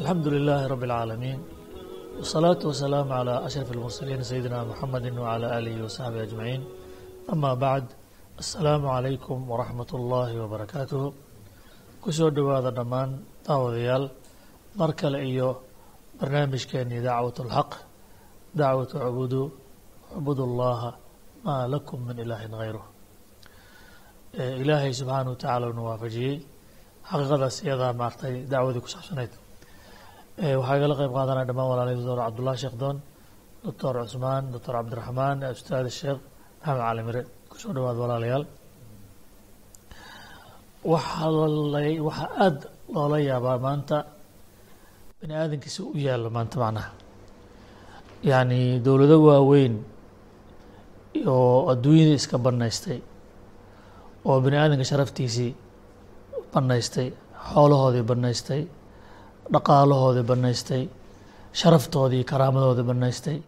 alxamdu 0.00 0.28
lilaahi 0.36 0.66
rabbi 0.72 0.86
alcaalamiin 0.88 1.40
wasalaatu 2.20 2.64
wasalaamu 2.70 3.10
calaa 3.16 3.38
ashraf 3.46 3.68
almursaliin 3.76 4.22
sayidina 4.30 4.58
muxamedi 4.70 5.08
wacalaa 5.24 5.50
aalihi 5.56 5.80
wasaxbihi 5.86 6.22
ajmaciin 6.28 6.62
ama 7.32 7.50
bacd 7.64 7.88
assalaamu 8.42 8.86
calaykum 8.94 9.38
waraxmat 9.52 9.90
ullaahi 9.98 10.34
wabarakaatuhu 10.42 11.06
ku 12.02 12.08
soo 12.18 12.30
dhowaada 12.36 12.70
dhammaan 12.78 13.10
daawadayaal 13.46 14.04
mar 14.80 14.90
kale 15.00 15.18
iyo 15.30 15.48
barnaamijkeennii 16.18 17.00
dacwat 17.08 17.36
alxaq 17.44 17.70
dacwatu 18.60 18.94
cubudu 19.04 19.42
cubudu 20.12 20.42
llaha 20.60 20.90
maa 21.46 21.62
lakum 21.74 21.98
min 22.08 22.16
ilaahin 22.24 22.52
hayruh 22.60 22.86
ilaahay 24.62 24.92
subxaana 25.00 25.28
wa 25.32 25.36
tacaala 25.40 25.64
una 25.72 25.82
waafajiyey. 25.88 26.36
Xaqiiqadaas 27.10 27.56
iyadaa 27.66 27.92
maartay 28.00 28.34
dacwadii 28.52 28.82
ku 28.84 28.88
saabsanayd 28.94 29.32
waxaa 30.40 30.76
igala 30.78 30.94
qeyb 31.00 31.12
qaadanaya 31.16 31.46
dhamaan 31.48 31.68
walaalay 31.72 31.94
doctor 31.98 32.18
cabdullahi 32.26 32.58
sheekh 32.62 32.76
doon 32.82 32.96
doctor 33.64 33.92
cusmaan 34.04 34.42
doctor 34.54 34.72
cabdiraxmaan 34.78 35.36
ustaad 35.54 35.86
sheekh 36.00 36.20
maxamed 36.64 36.80
cali 36.86 37.02
mire. 37.08 37.22
Kusoo 37.50 37.72
dhawaad 37.76 37.96
walaalayaal. 38.02 38.44
Waxaa 40.92 41.28
waxaa 42.08 42.28
aada 42.44 42.66
loola 42.94 43.16
yaabaa 43.30 43.58
maanta 43.66 43.96
bani 45.20 45.34
aadamkiisa 45.42 45.80
u 45.94 45.96
yaallo 46.06 46.28
maanta 46.36 46.56
macnaha. 46.62 46.90
Yacni 48.30 48.60
dowlado 48.84 49.16
waaweyn 49.28 49.74
oo 51.32 51.68
adduunyadii 51.72 52.18
iska 52.20 52.36
bannaystay 52.46 52.98
oo 54.28 54.36
bani 54.44 54.56
aadamka 54.62 54.84
sharaftiisii 54.90 55.50
bannaystay 56.52 57.08
xoolahoodii 57.50 58.04
bannaystay 58.10 58.62
dhaqaalahoodii 59.54 60.24
bannaystay 60.30 60.82
sharaftoodii 61.60 62.24
karaamadoodii 62.30 62.86
bannaystay 62.90 63.38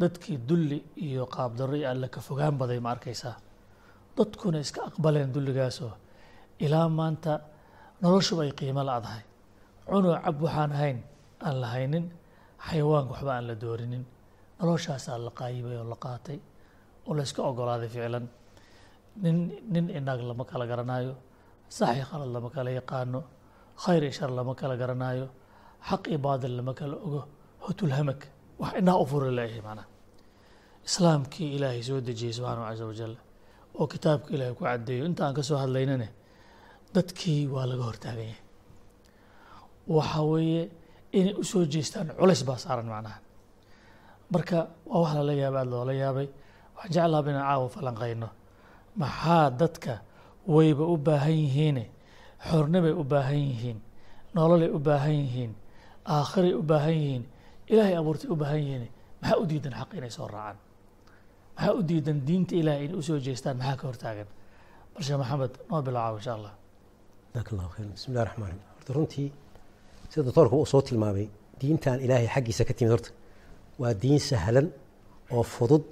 dadkii 0.00 0.38
dulli 0.48 0.78
iyo 1.06 1.26
qaabdarro 1.34 1.74
iyo 1.80 1.88
alle 1.90 2.08
ka 2.08 2.20
fogaan 2.20 2.54
baday 2.60 2.80
ma 2.80 2.90
arkaysaa? 2.94 3.36
Dadkuna 4.16 4.58
iska 4.64 4.80
aqbaleen 4.88 5.30
dulligaasoo 5.34 5.92
ilaa 6.64 6.88
maanta 6.88 7.32
noloshuba 8.02 8.42
ay 8.46 8.52
qiimo 8.58 8.82
la-dahay 8.88 9.22
cunoo 9.88 10.16
cab 10.24 10.36
waxaan 10.42 10.72
ahayn 10.76 10.98
aan 11.46 11.56
la 11.60 11.66
haynin 11.74 12.04
xayawaanka 12.66 13.12
waxba 13.12 13.32
aan 13.36 13.46
la 13.48 13.54
doorinin. 13.62 14.04
Noloshaasaa 14.60 15.18
la 15.26 15.30
qaayibay 15.38 15.76
oo 15.80 15.84
la 15.92 15.96
qaatay 16.04 16.38
oo 17.06 17.12
la 17.16 17.22
iska 17.22 17.40
ogolaaday 17.50 17.88
ficlan. 17.94 18.26
Nin 19.22 19.36
nin 19.72 19.86
inaag 19.98 20.20
lama 20.28 20.44
kala 20.50 20.64
garanaayo 20.70 21.14
sax 21.76 21.90
iyo 21.96 22.04
khalad 22.10 22.30
lama 22.34 22.50
kala 22.56 22.70
yaqaano 22.78 23.20
khayr 23.82 24.02
iyo 24.06 24.12
shar 24.18 24.30
lama 24.38 24.54
kala 24.60 24.74
garanaayo. 24.80 25.26
Xaq 25.88 26.02
iyo 26.10 26.18
baadil 26.18 26.52
lama 26.58 26.72
kala 26.78 26.94
ogo. 27.06 27.22
Hotulhamag 27.64 28.20
wax 28.60 28.72
indhaha 28.80 28.98
u 29.02 29.06
furi 29.10 29.30
leeyahay 29.38 29.62
macnaha. 29.68 29.86
Islaamkii 30.88 31.48
ilaahay 31.56 31.82
soo 31.88 32.00
dejiyey 32.06 32.32
subxaanahu 32.36 32.66
casa 32.70 32.84
wajal 32.90 33.14
oo 33.78 33.86
kitaabka 33.92 34.30
ilaahay 34.34 34.54
ku 34.58 34.62
caddeeyo. 34.64 35.02
Inta 35.08 35.22
aan 35.26 35.34
ka 35.38 35.42
soo 35.48 35.58
hadlaynane 35.62 36.08
dadkii 36.94 37.46
waa 37.54 37.66
laga 37.70 37.84
hortaagan 37.88 38.28
yahay. 38.32 38.42
Waxa 39.96 40.20
weeye 40.30 40.62
inay 41.18 41.34
u 41.40 41.44
soo 41.50 41.64
jeestaan 41.72 42.08
culays 42.18 42.42
baa 42.48 42.58
saaran 42.64 42.88
macnaha. 42.94 43.18
Marka 44.32 44.58
waa 44.90 45.00
wax 45.02 45.12
lala 45.18 45.32
yaaba 45.42 45.58
aada 45.60 45.70
loola 45.72 45.92
yaabay. 46.02 46.28
Waxaan 46.76 46.92
jeclaaba 46.94 47.28
inaan 47.32 47.46
caawa 47.48 47.66
falanqayno. 47.74 48.28
Maxaa 49.00 49.50
dadka 49.60 49.92
wayba 50.54 50.84
u 50.92 50.96
baahan 51.06 51.36
yihiine 51.44 51.84
xornibay 52.48 52.92
u 53.00 53.04
baahan 53.12 53.40
yihiin 53.50 53.78
nololay 54.34 54.70
u 54.76 54.78
baahan 54.88 55.14
yihiin 55.22 55.52
aakhiray 56.16 56.54
u 56.60 56.62
baahan 56.70 56.94
yihiin 57.00 57.24
ilaahay 57.72 57.96
abuurtay 58.00 58.28
u 58.34 58.36
baahan 58.42 58.60
yihiin. 58.66 58.84
Maxaa 59.22 59.38
u 59.42 59.44
diidan 59.50 59.72
xaq 59.80 59.90
inay 59.98 60.10
soo 60.16 60.28
raacaan? 60.34 60.56
Maxaa 61.56 61.74
u 61.78 61.80
diidan 61.88 62.18
diinta 62.26 62.54
ilahay 62.60 62.84
inay 62.86 62.96
u 63.00 63.02
soo 63.08 63.18
jeestaan? 63.26 63.56
Maxaa 63.60 63.76
ka 63.80 63.84
hortaagan? 63.90 64.28
Balshe 64.94 65.14
maxamed 65.22 65.52
noo 65.70 65.80
bilaacaw 65.86 66.16
insha 66.20 66.32
allah. 66.38 66.52
Jazaak 67.34 67.48
allahu 67.52 67.70
khayr 67.74 67.86
bismi 67.94 68.12
llahi 68.14 68.26
raxmaan 68.28 68.50
raxiim 68.50 68.66
horta 68.76 68.90
runtii 68.96 69.28
sida 70.10 70.22
doctoorka 70.26 70.54
uu 70.60 70.66
soo 70.72 70.82
tilmaamay 70.88 71.26
diintan 71.60 71.98
ilaahay 72.04 72.28
xaggiisa 72.34 72.62
ka 72.68 72.72
timid 72.78 72.92
horta 72.94 73.10
waa 73.80 73.92
diin 74.02 74.20
sahlan 74.28 74.66
oo 75.34 75.42
fudud 75.54 75.84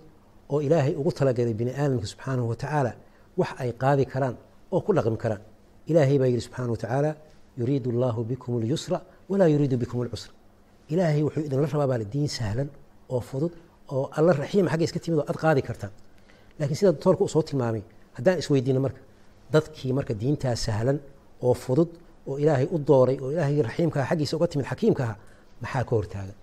oo 0.52 0.58
ilaahay 0.66 0.94
ugu 1.00 1.10
talagalay 1.18 1.54
bini 1.60 1.72
aadamka 1.80 2.06
subxaanahu 2.12 2.48
wa 2.52 2.56
tacaala 2.62 2.92
wax 3.40 3.50
ay 3.62 3.70
qaadi 3.82 4.04
karaan 4.12 4.34
oo 4.74 4.80
ku 4.86 4.90
dhaqmi 4.96 5.18
karaan 5.24 5.42
ilaahay 5.90 6.16
baa 6.20 6.28
yidhi 6.32 6.42
subxaana 6.46 6.70
wa 6.74 6.78
tacaala 6.84 7.10
yuriidu 7.60 7.88
allahu 7.94 8.20
bikum 8.30 8.52
اlyusra 8.60 8.98
walaa 9.30 9.48
yuriidu 9.54 9.76
bikum 9.82 9.98
اlcusra 10.04 10.32
ilaahay 10.92 11.22
wuxuu 11.26 11.42
idinla 11.48 11.66
rabaa 11.74 11.88
baa 11.92 11.98
diin 12.14 12.28
sahlan 12.38 12.68
oo 13.14 13.20
fudud 13.30 13.52
oo 13.94 14.04
alla 14.18 14.32
raxiima 14.42 14.68
xagga 14.72 14.84
iska 14.88 14.98
timid 15.04 15.18
oo 15.20 15.26
ad 15.32 15.36
qaadi 15.44 15.60
kartaan 15.68 15.92
laakiin 16.58 16.78
sida 16.80 16.90
doctoorka 16.94 17.22
uu 17.24 17.42
tilmaamay 17.48 17.82
haddaan 18.16 18.36
isweydiino 18.42 18.80
marka 18.86 19.00
dadkii 19.54 19.92
marka 19.98 20.12
diintaas 20.22 20.60
sahlan 20.66 20.98
oo 21.46 21.54
fudud 21.64 21.90
oo 22.28 22.34
ilaahay 22.42 22.66
u 22.74 22.76
dooray 22.88 23.16
oo 23.24 23.30
ilaahay 23.34 23.56
raxiimkaha 23.68 24.04
xaggiisa 24.10 24.34
uga 24.38 24.46
timid 24.52 24.66
xakiimkaha 24.70 25.14
maxaa 25.62 25.84
ka 25.88 25.92
hortaagan 25.98 26.36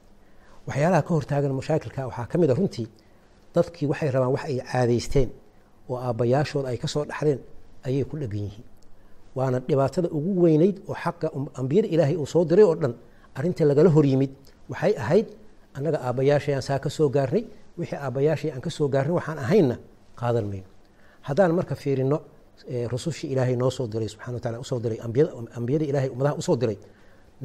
waxyaalaha 0.67 1.01
ka 1.07 1.11
hortaagan 1.17 1.51
mashaakilka 1.59 1.99
waxaa 2.09 2.25
ka 2.31 2.35
mid 2.41 2.49
a 2.53 2.55
runtii 2.59 2.87
dadkii 3.55 3.87
waxay 3.91 4.09
rabaan 4.15 4.31
wax 4.35 4.43
ay 4.49 4.55
caadaysteen 4.71 5.29
oo 5.89 5.95
aabbayaashood 6.07 6.65
ay 6.71 6.77
ka 6.83 6.87
soo 6.93 7.03
dhaxleen 7.09 7.39
ayay 7.87 8.03
ku 8.09 8.15
dhagan 8.21 8.41
yihiin 8.47 8.65
waana 9.37 9.57
dhibaatada 9.67 10.07
ugu 10.17 10.31
weynayd 10.43 10.75
oo 10.89 10.95
xaqa 11.03 11.27
ambiyada 11.61 11.87
ilaahay 11.93 12.15
uu 12.23 12.25
soo 12.33 12.43
diray 12.49 12.65
oo 12.69 12.75
dhan 12.81 12.93
arrinta 13.37 13.63
lagala 13.69 13.89
hor 13.95 14.05
yimid. 14.11 14.31
Waxay 14.71 14.93
ahayd 15.03 15.27
annaga 15.77 15.97
aabbayaashay 16.07 16.53
aan 16.57 16.61
saa 16.69 16.79
ka 16.85 16.89
soo 16.97 17.09
gaarnay 17.15 17.43
wixii 17.79 17.97
aabbayaashay 18.05 18.49
aan 18.55 18.61
ka 18.65 18.69
soo 18.77 18.87
gaarnay 18.93 19.13
waxaan 19.19 19.37
ahaynna 19.45 19.75
qaadan 20.19 20.45
mayno 20.51 20.67
haddaan 21.27 21.51
marka 21.57 21.75
fiirino 21.83 22.17
rusushii 22.93 23.29
ilaahay 23.33 23.55
noo 23.61 23.71
soo 23.77 23.87
diray 23.93 24.07
subxana 24.13 24.33
wa 24.37 24.41
tacala 24.43 24.59
u 24.59 24.65
soo 24.71 24.79
diray 24.83 24.99
ambiyada 25.57 25.85
ilaahay 25.91 26.09
ummadaha 26.15 26.35
u 26.41 26.41
soo 26.47 26.55
diray 26.61 26.77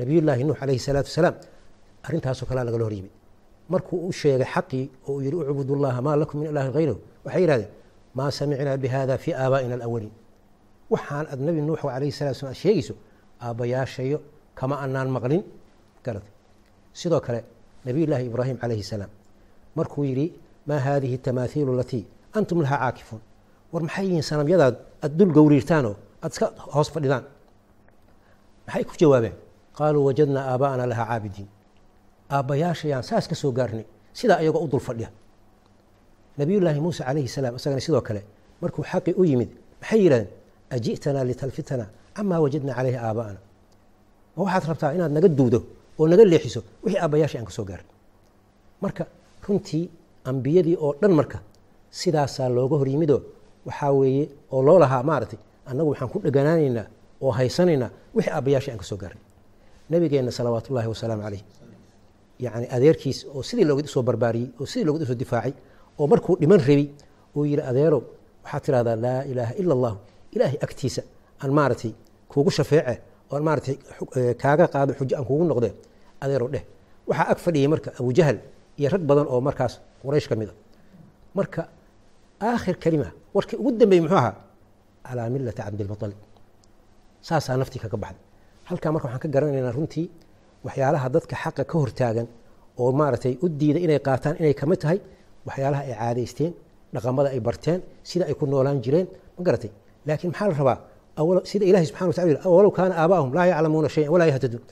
nabiyullaahi 0.01 0.43
nuux 0.49 0.57
calayhi 0.61 0.79
salaatu 0.89 1.09
wasalaam 1.13 1.35
arrintaasoo 2.07 2.47
kalea 2.51 2.65
lagala 2.69 2.85
hor 2.87 2.95
yimid. 2.99 3.13
Markuu 3.73 3.99
u 4.09 4.13
sheegay 4.21 4.47
xaqii 4.55 4.85
oo 5.09 5.13
uu 5.15 5.21
yihi 5.25 5.35
ucbud 5.43 5.71
llaha 5.85 6.01
maa 6.07 6.17
lakum 6.23 6.37
min 6.41 6.49
ilaahin 6.53 6.73
hayrahu 6.79 6.99
waxay 7.25 7.43
yidhahdeen 7.45 7.71
maa 8.19 8.31
samicnaa 8.39 8.77
bihada 8.85 9.15
fii 9.25 9.35
aabaa'ina 9.43 9.75
alawaliin 9.79 10.13
waxaan 10.91 11.27
ad 11.33 11.41
nabi 11.41 11.61
nuux 11.69 11.81
alayhi 11.97 12.13
salatu 12.19 12.39
slam 12.41 12.51
ad 12.51 12.57
sheegayso 12.65 12.95
aabbayaashayo 13.47 14.19
kama 14.59 14.75
anaan 14.85 15.09
maqlin 15.17 15.43
garad. 16.05 16.23
Sidoo 17.01 17.21
kale 17.21 17.41
nabiyullaahi 17.87 18.25
ibraahim 18.31 18.57
calayhi 18.63 18.83
salaam 18.93 19.11
markuu 19.77 20.05
yidhi 20.05 20.27
maa 20.69 20.79
haadihi 20.87 21.19
tamaathiilu 21.27 21.71
alatii 21.77 22.05
antum 22.39 22.59
lahaa 22.65 22.79
caakifuun 22.85 23.21
war 23.73 23.83
maxay 23.87 24.05
yihiin 24.07 24.23
sanamyadaad 24.31 24.75
aad 25.05 25.13
dul 25.19 25.33
gowriirtaanoo 25.37 25.95
aad 26.25 26.33
iska 26.33 26.47
hoos 26.75 26.89
fadhidaan? 26.95 27.25
Maxay 28.67 28.85
ku 28.85 28.95
jawaabeen? 29.01 29.35
Qaaluu 29.79 30.05
wajadnaa 30.09 30.45
aabaa'ana 30.53 30.85
lahaa 30.93 31.07
caabidiin. 31.11 31.49
Aabbayaashayaan 32.37 33.03
saas 33.11 33.29
ka 33.31 33.35
soo 33.35 33.53
gaarnay 33.59 33.85
sidaa 34.13 34.39
ayagoo 34.43 34.65
u 34.65 34.69
dul 34.73 34.81
fadhiya. 34.89 35.09
Nabiyullaahi 36.39 36.81
muuse 36.81 37.03
calayhi 37.05 37.29
salaam 37.29 37.55
isagana 37.57 37.81
sidoo 37.81 38.01
kale 38.09 38.23
markuu 38.63 38.83
xaqi 38.91 39.13
u 39.21 39.25
yimid 39.25 39.51
maxay 39.81 40.01
yidhahdeen 40.05 40.29
aji'tanaa 40.77 41.25
litalfitana 41.31 41.85
camaa 42.17 42.41
wajadna 42.45 42.73
calayhi 42.79 42.99
aabaa'ana 43.09 43.41
ma 44.37 44.41
waxaad 44.45 44.65
rabtaa 44.71 44.91
inaad 44.97 45.13
naga 45.17 45.29
duudo 45.39 45.59
oo 45.99 46.05
naga 46.13 46.25
leexiso 46.33 46.61
wixii 46.85 47.01
aabbayaashay 47.05 47.39
aan 47.41 47.47
ka 47.51 47.53
soo 47.59 47.65
gaarnay 47.71 47.89
marka 48.85 49.03
runtii 49.47 49.85
ambiyadii 50.31 50.77
oo 50.85 50.91
dhan 51.01 51.13
marka 51.21 51.39
sidaasaa 52.01 52.49
looga 52.57 52.77
hor 52.81 52.89
yimidoo 52.93 53.21
waxaa 53.69 53.91
weeye 54.01 54.25
oo 54.55 54.61
loo 54.67 54.79
lahaa 54.83 55.03
maaragtay 55.11 55.39
annagu 55.71 55.89
waxaan 55.93 56.11
ku 56.13 56.19
dheganaanaynaa 56.27 56.87
oo 57.25 57.31
haysanaynaa 57.39 57.91
wixii 58.17 58.33
aabbayaashay 58.37 58.73
aan 58.75 58.81
ka 58.83 58.87
soo 58.91 58.99
gaarnay 59.03 59.23
nabigeenna 59.91 60.31
salawaatu 60.39 60.67
ullaahi 60.71 60.89
wasalaamu 60.95 61.23
calayh 61.27 61.43
yacni 62.45 62.67
adeerkiis 62.77 63.19
oo 63.35 63.43
sidii 63.49 63.65
looga 63.71 63.87
soo 63.95 64.03
barbaariyey 64.09 64.49
oo 64.61 64.67
sidii 64.73 64.85
looga 64.89 65.07
soo 65.11 65.15
difaacay 65.23 65.53
oo 65.99 66.07
markuu 66.13 66.35
dhiman 66.41 66.61
rabi 66.69 66.85
uu 67.37 67.45
yidhi 67.51 67.63
adeerow 67.71 68.03
waxaad 68.45 68.63
tidhahdaa 68.67 68.97
laa 69.07 69.21
ilaaha 69.31 69.55
ila 69.63 69.73
allahu 69.79 69.97
ilaahay 70.35 70.59
agtiisa 70.67 71.03
aan 71.43 71.51
maaragtay 71.59 71.93
kuugu 72.33 72.51
shafeece 72.59 72.95
oo 73.31 73.35
aan 73.39 73.45
maaragtay 73.49 73.77
kaaga 74.43 74.65
qaado 74.75 74.93
xujo 74.99 75.15
aan 75.19 75.27
kuugu 75.29 75.45
noqdee 75.51 75.73
adeerow 76.23 76.49
dheh. 76.55 76.65
Waxaa 77.09 77.27
ag 77.33 77.39
fadhiyay 77.45 77.69
marka 77.75 77.89
abujahal 78.01 78.39
iyo 78.79 78.89
rag 78.95 79.03
badan 79.11 79.27
oo 79.33 79.41
markaas 79.49 79.75
quraysh 80.03 80.29
ka 80.31 80.35
mid 80.41 80.49
a 80.53 80.55
marka 81.39 81.61
aakhir 82.51 82.77
kalima 82.85 83.09
warkii 83.37 83.57
ugu 83.61 83.71
dambeeyey 83.81 84.03
muxuu 84.05 84.19
ahaa 84.23 84.35
calaa 85.07 85.29
millati 85.35 85.61
cabdilmualib 85.67 86.19
saasaa 87.29 87.57
naftii 87.61 87.81
kaga 87.85 87.97
baxday. 88.03 88.23
Halkaa 88.69 88.91
marka 88.95 89.07
waxaan 89.09 89.23
ka 89.25 89.29
garanaynaa 89.35 89.73
runtii 89.79 90.07
waxyaalaha 90.67 91.07
dadka 91.17 91.35
xaqa 91.43 91.63
ka 91.71 91.75
hortaagan 91.83 92.27
oo 92.81 92.91
maaragtay 93.01 93.33
u 93.45 93.47
diida 93.61 93.79
inay 93.87 93.99
qaataan 94.07 94.35
inay 94.41 94.55
ka 94.61 94.65
mid 94.71 94.79
tahay 94.83 94.99
waxyaalaha 95.49 95.83
ay 95.89 95.93
caadaysteen 96.01 96.53
dhaqamada 96.95 97.29
ay 97.35 97.41
barteen 97.47 97.79
sida 98.11 98.25
ay 98.31 98.35
ku 98.41 98.45
noolaan 98.53 98.79
jireen 98.85 99.07
ma 99.37 99.41
garatay 99.47 99.71
laakiin 100.07 100.31
maxaa 100.33 100.49
la 100.49 100.55
rabaa 100.61 100.77
sida 101.51 101.65
ilahi 101.71 101.87
subxana 101.87 102.09
watala 102.11 102.29
yiri 102.31 102.41
walow 102.57 102.71
kaana 102.79 102.95
aabaahum 103.03 103.31
laa 103.37 103.47
yaclamuuna 103.53 103.89
shayan 103.95 104.11
walaa 104.15 104.29
yahtaduun 104.33 104.63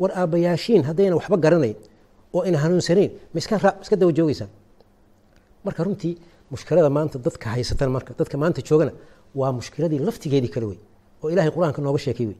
war 0.00 0.10
aabbayaashiin 0.20 0.82
haddayna 0.88 1.14
waxba 1.18 1.36
garanayn 1.44 1.76
oo 2.34 2.40
ayna 2.46 2.58
hanuunsanayn 2.64 3.10
ma 3.34 3.38
iska 3.82 3.96
daba 4.00 4.12
joogeysaan 4.18 4.50
marka 5.64 5.80
runtii 5.86 6.14
mushkilada 6.52 6.90
maanta 6.96 7.16
dadka 7.26 7.46
haysatan 7.54 7.90
marka 7.96 8.12
dadka 8.18 8.36
maanta 8.42 8.60
joogana 8.68 8.92
waa 9.40 9.52
mushkiladii 9.58 9.98
laftigeedii 10.08 10.48
kale 10.54 10.66
wey 10.70 10.78
oo 11.22 11.28
ilahay 11.32 11.50
qur'aanka 11.56 11.80
nooga 11.86 11.98
sheekay 12.04 12.26
wey 12.30 12.36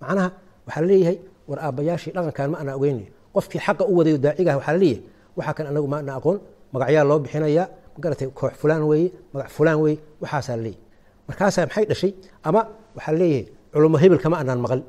macnaha 0.00 0.28
waxaa 0.66 0.80
la 0.82 0.86
leeyahay 0.90 1.16
war 1.48 1.58
aabbayaashii 1.66 2.12
dhaqankan 2.16 2.48
ma 2.52 2.58
ana 2.62 2.72
ogeyn 2.78 2.98
qofkii 3.34 3.60
xaqa 3.66 3.82
u 3.90 3.92
wadayo 3.98 4.18
daacigaha 4.24 4.56
waxaa 4.58 4.72
la 4.72 4.78
leeyahay 4.82 5.02
waxaa 5.36 5.54
kan 5.56 5.66
anagu 5.70 5.86
ma 5.92 5.96
ana 6.02 6.12
aqoon 6.18 6.38
magacyaa 6.72 7.04
loo 7.10 7.18
bixinayaa 7.24 7.66
magaratay 7.96 8.28
koox 8.38 8.52
fulaan 8.62 8.82
weeye 8.90 9.08
magac 9.34 9.48
fulaan 9.56 9.78
weeye 9.84 9.98
waxaasaa 10.22 10.56
la 10.56 10.62
leeyahay 10.66 10.82
markaasaa 11.30 11.64
maxay 11.68 11.84
dhashay? 11.90 12.12
Ama 12.48 12.60
waxaa 12.96 13.12
la 13.14 13.18
leeyahay 13.22 13.44
culummo 13.72 13.96
hebel 14.02 14.18
kama 14.24 14.36
anaan 14.42 14.60
maqal. 14.64 14.80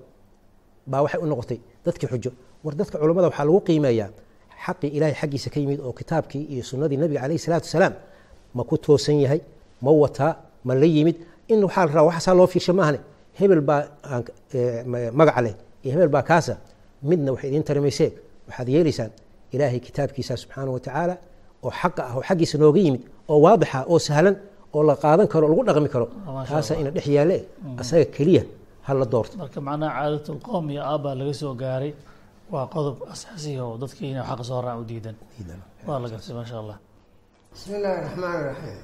Baa 0.91 1.01
waxay 1.05 1.19
u 1.23 1.25
noqotay 1.31 1.59
dadkii 1.85 2.07
xujo. 2.11 2.31
War 2.63 2.73
dadka 2.79 2.95
culummada 3.01 3.27
waxaa 3.31 3.45
lagu 3.49 3.59
qiimeeyaa 3.67 4.09
xaqii 4.65 4.89
ilaahay 4.97 5.15
xaggiisa 5.21 5.47
ka 5.53 5.59
yimid 5.63 5.79
oo 5.87 5.93
kitaabkii 5.99 6.43
iyo 6.53 6.63
sunnadii 6.69 6.97
nabiga 7.01 7.19
calayhi 7.23 7.39
salaatu 7.45 7.65
wasalaam 7.69 7.93
ma 8.57 8.63
ku 8.69 8.75
toosan 8.85 9.17
yahay 9.23 9.39
ma 9.85 9.91
wataa 10.03 10.33
ma 10.67 10.73
la 10.81 10.87
yimid. 10.95 11.15
In 11.53 11.59
waxaa 11.65 11.85
la 11.85 11.91
rabaa 11.91 12.05
waxaasaa 12.09 12.35
loo 12.39 12.47
fiirsha 12.53 12.73
maahane 12.79 12.99
hebel 13.39 13.61
baa 13.69 13.81
magaca 15.19 15.41
leh 15.45 15.53
iyo 15.83 15.91
hebel 15.93 16.09
baa 16.15 16.23
kaasa. 16.29 16.53
Midna 17.09 17.31
waxay 17.33 17.47
idiin 17.49 17.63
tarimaysee 17.69 18.09
waxaad 18.47 18.67
yeelaysaan 18.75 19.11
ilaahay 19.53 19.79
kitaabkiisa 19.87 20.33
subxaana 20.41 20.71
wa 20.75 20.79
tacaala 20.85 21.15
oo 21.65 21.71
xaqa 21.81 22.01
ah 22.09 22.13
oo 22.17 22.23
xaggiisa 22.29 22.55
nooga 22.61 22.79
yimid 22.85 23.01
oo 23.31 23.37
waadixa 23.45 23.79
oo 23.91 23.99
sahlan 24.07 24.35
oo 24.75 24.81
la 24.89 24.95
qaadan 25.03 25.27
karo 25.33 25.45
lagu 25.51 25.63
dhaqmi 25.67 25.89
karo 25.95 26.05
kaasaa 26.49 26.77
ina 26.81 26.89
dhex 26.95 27.07
yaalle 27.17 27.37
asaga 27.81 28.05
keliya 28.15 28.43
ha 28.85 28.91
la 28.99 29.05
doorto. 29.13 29.33
Marka 29.41 29.59
macnaha 29.67 29.91
caadatulqowm 29.99 30.65
iyo 30.73 30.81
aabbaa 30.91 31.15
laga 31.19 31.33
soo 31.41 31.53
gaaray 31.61 31.91
waa 32.53 32.65
qodob 32.73 32.95
asaasiga 33.13 33.61
oo 33.69 33.75
dadkii 33.83 34.09
inay 34.11 34.23
xaqa 34.29 34.43
soo 34.49 34.59
raac 34.65 34.77
u 34.81 34.83
diidan 34.91 35.15
waa 35.87 35.99
la 36.03 36.07
gartay 36.13 36.33
maasha 36.37 36.55
allah. 36.63 36.77
Bismi 37.53 37.73
illaahi 37.77 37.99
raxmaan 38.05 38.35
iraxiim 38.43 38.79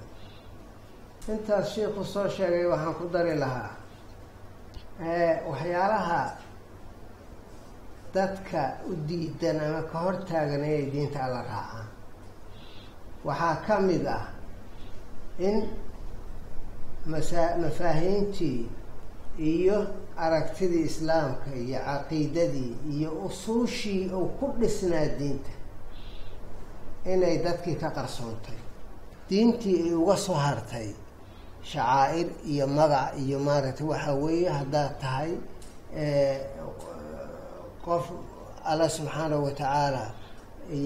intaas 1.33 1.65
shiiku 1.73 2.01
soo 2.13 2.27
sheegay 2.35 2.65
waxaan 2.71 2.93
ku 2.99 3.03
dari 3.15 3.33
lahaa 3.43 3.69
waxyaalaha 5.49 6.21
dadka 8.15 8.61
u 8.89 8.93
diidan 9.09 9.57
ama 9.65 9.81
ka 9.91 9.97
hortaagan 10.05 10.61
inay 10.67 10.85
diinta 10.93 11.19
alla 11.25 11.41
raacaan. 11.51 11.87
Waxaa 13.27 13.55
ka 13.67 13.75
mid 13.87 14.05
ah 14.17 14.23
in 15.39 15.57
masa 17.05 17.57
mafaahiimtii 17.61 18.69
iyo 19.39 19.77
aragtidii 20.17 20.83
islaamka 20.89 21.49
iyo 21.63 21.79
caqiidadii 21.87 22.73
iyo 22.93 23.09
usuushii 23.25 24.09
uu 24.09 24.27
ku 24.39 24.45
dhisnaa 24.59 25.05
diinta 25.19 25.53
inay 27.13 27.37
dadkii 27.45 27.75
ka 27.81 27.89
qarsoontay. 27.97 28.59
Diintii 29.29 29.81
ay 29.83 29.93
uga 29.93 30.17
soo 30.17 30.33
hartay 30.45 30.89
shacaa'ir 31.69 32.27
iyo 32.51 32.65
magac 32.67 33.13
iyo 33.23 33.37
maaragtay 33.39 33.87
waxaa 33.91 34.13
weeye 34.23 34.49
haddaad 34.57 34.93
tahay 35.01 35.31
qof 37.85 38.05
alla 38.65 38.89
subxaanahu 38.89 39.43
watacaala 39.47 40.05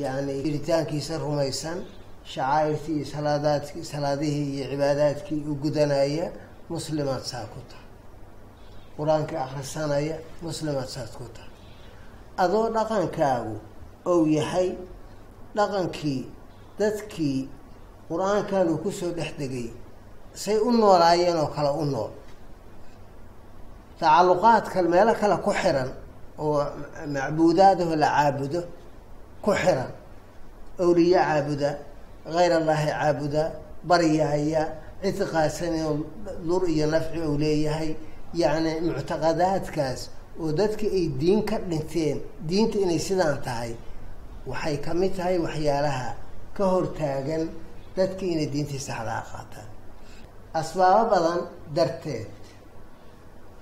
yani 0.03 0.33
jiritaankiisa 0.43 1.17
rumaysan 1.17 1.79
shacaa'irtii 2.33 2.95
iyo 2.97 3.05
salaadaadki 3.13 3.79
salaadihii 3.91 4.49
iyo 4.55 4.65
cibaadaadkii 4.71 5.41
u 5.51 5.53
gudanaya 5.63 6.27
muslimaad 6.71 7.23
saa 7.31 7.45
ku 7.53 7.59
tahay. 7.69 7.87
Qur'aankii 8.97 9.39
akhrisanaya 9.45 10.15
muslimaad 10.45 10.87
saad 10.95 11.11
ku 11.19 11.25
tahay. 11.35 11.51
Adoo 12.43 12.67
dhaqankaagu 12.75 13.55
ou 14.11 14.19
yahay 14.37 14.69
dhaqankii 15.57 16.21
dadkii 16.79 17.39
qur'aankan 18.09 18.65
uu 18.71 18.77
ku 18.83 18.89
soo 18.99 19.11
dhex 19.17 19.31
degay 19.39 19.67
say 20.43 20.57
u 20.57 20.69
noolaayeen 20.79 21.37
oo 21.43 21.47
kale 21.55 21.71
u 21.81 21.85
nool. 21.93 22.11
Tacalluqaadka 23.99 24.77
meelo 24.93 25.13
kale 25.21 25.35
ku 25.45 25.51
xiran 25.61 25.89
oo 26.43 26.63
macbuudaadaho 27.13 27.95
la 28.03 28.07
caabudo 28.15 28.61
ku 29.43 29.51
xiran 29.61 29.91
awliye 30.83 31.19
caabuda 31.27 31.69
hayr 32.35 32.53
allahi 32.59 32.87
caabuda 32.91 33.43
baryahaya 33.89 34.63
ictiqaadsan 35.07 35.73
inuu 35.79 35.97
dur 36.47 36.63
iyo 36.75 36.85
nafci 36.93 37.19
ou 37.27 37.37
leeyahay 37.43 37.91
yacni 38.41 38.71
muctaqadaadkaas 38.87 40.01
oo 40.41 40.51
dadki 40.59 40.87
ay 40.97 41.05
diin 41.21 41.41
ka 41.49 41.57
dhinteen 41.69 42.17
diinta 42.49 42.77
inay 42.83 42.99
sidaan 43.07 43.37
tahay 43.45 43.71
waxay 44.49 44.77
ka 44.85 44.91
mid 44.93 45.11
tahay 45.17 45.37
waxyaalaha 45.45 46.09
ka 46.57 46.63
hortaagan 46.73 47.43
dadki 47.97 48.25
inay 48.33 48.47
diintii 48.53 48.79
saxdaa 48.87 49.21
qaataan 49.31 49.69
asbaabo 50.59 51.03
badan 51.11 51.39
darteed 51.75 52.27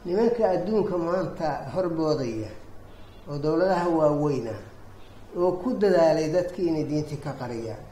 nimanka 0.06 0.44
adduunka 0.56 0.96
maanta 1.06 1.50
horboodaya 1.74 2.52
oo 3.30 3.38
dowladaha 3.44 3.88
waaweyna 4.00 4.56
oo 5.42 5.52
ku 5.62 5.70
dadaalay 5.82 6.28
dadki 6.36 6.62
inay 6.70 6.84
diintii 6.92 7.20
ka 7.26 7.32
qariyaan 7.42 7.84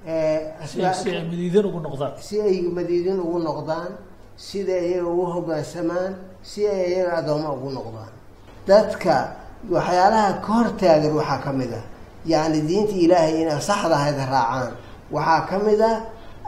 si 0.00 0.80
ay 0.80 1.22
madiidan 1.28 1.64
ugu 1.68 1.80
noqdaan 1.80 2.12
si 2.26 2.36
ay 2.40 2.56
madiidin 2.76 3.18
ugu 3.20 3.38
noqdaan 3.48 3.92
sida 4.36 4.76
iyaga 4.88 5.08
ugu 5.12 5.24
hoggaansamaan 5.34 6.12
si 6.42 6.60
ay 6.66 6.82
iyaga 6.92 7.12
addooma 7.20 7.48
ugu 7.56 7.68
noqdaan 7.76 8.12
dadka 8.68 9.16
waxyaalaha 9.74 10.40
ka 10.44 10.50
hortaagan 10.56 11.12
waxaa 11.20 11.40
ka 11.44 11.50
mid 11.52 11.72
ah 11.80 11.84
yacni 12.32 12.60
diinta 12.68 12.94
ilaahay 13.04 13.34
inaa 13.42 13.60
saxda 13.68 13.94
ahayd 13.96 14.16
raacaan. 14.32 14.72
Waxaa 15.14 15.40
ka 15.48 15.56
mid 15.66 15.80
ah 15.90 15.96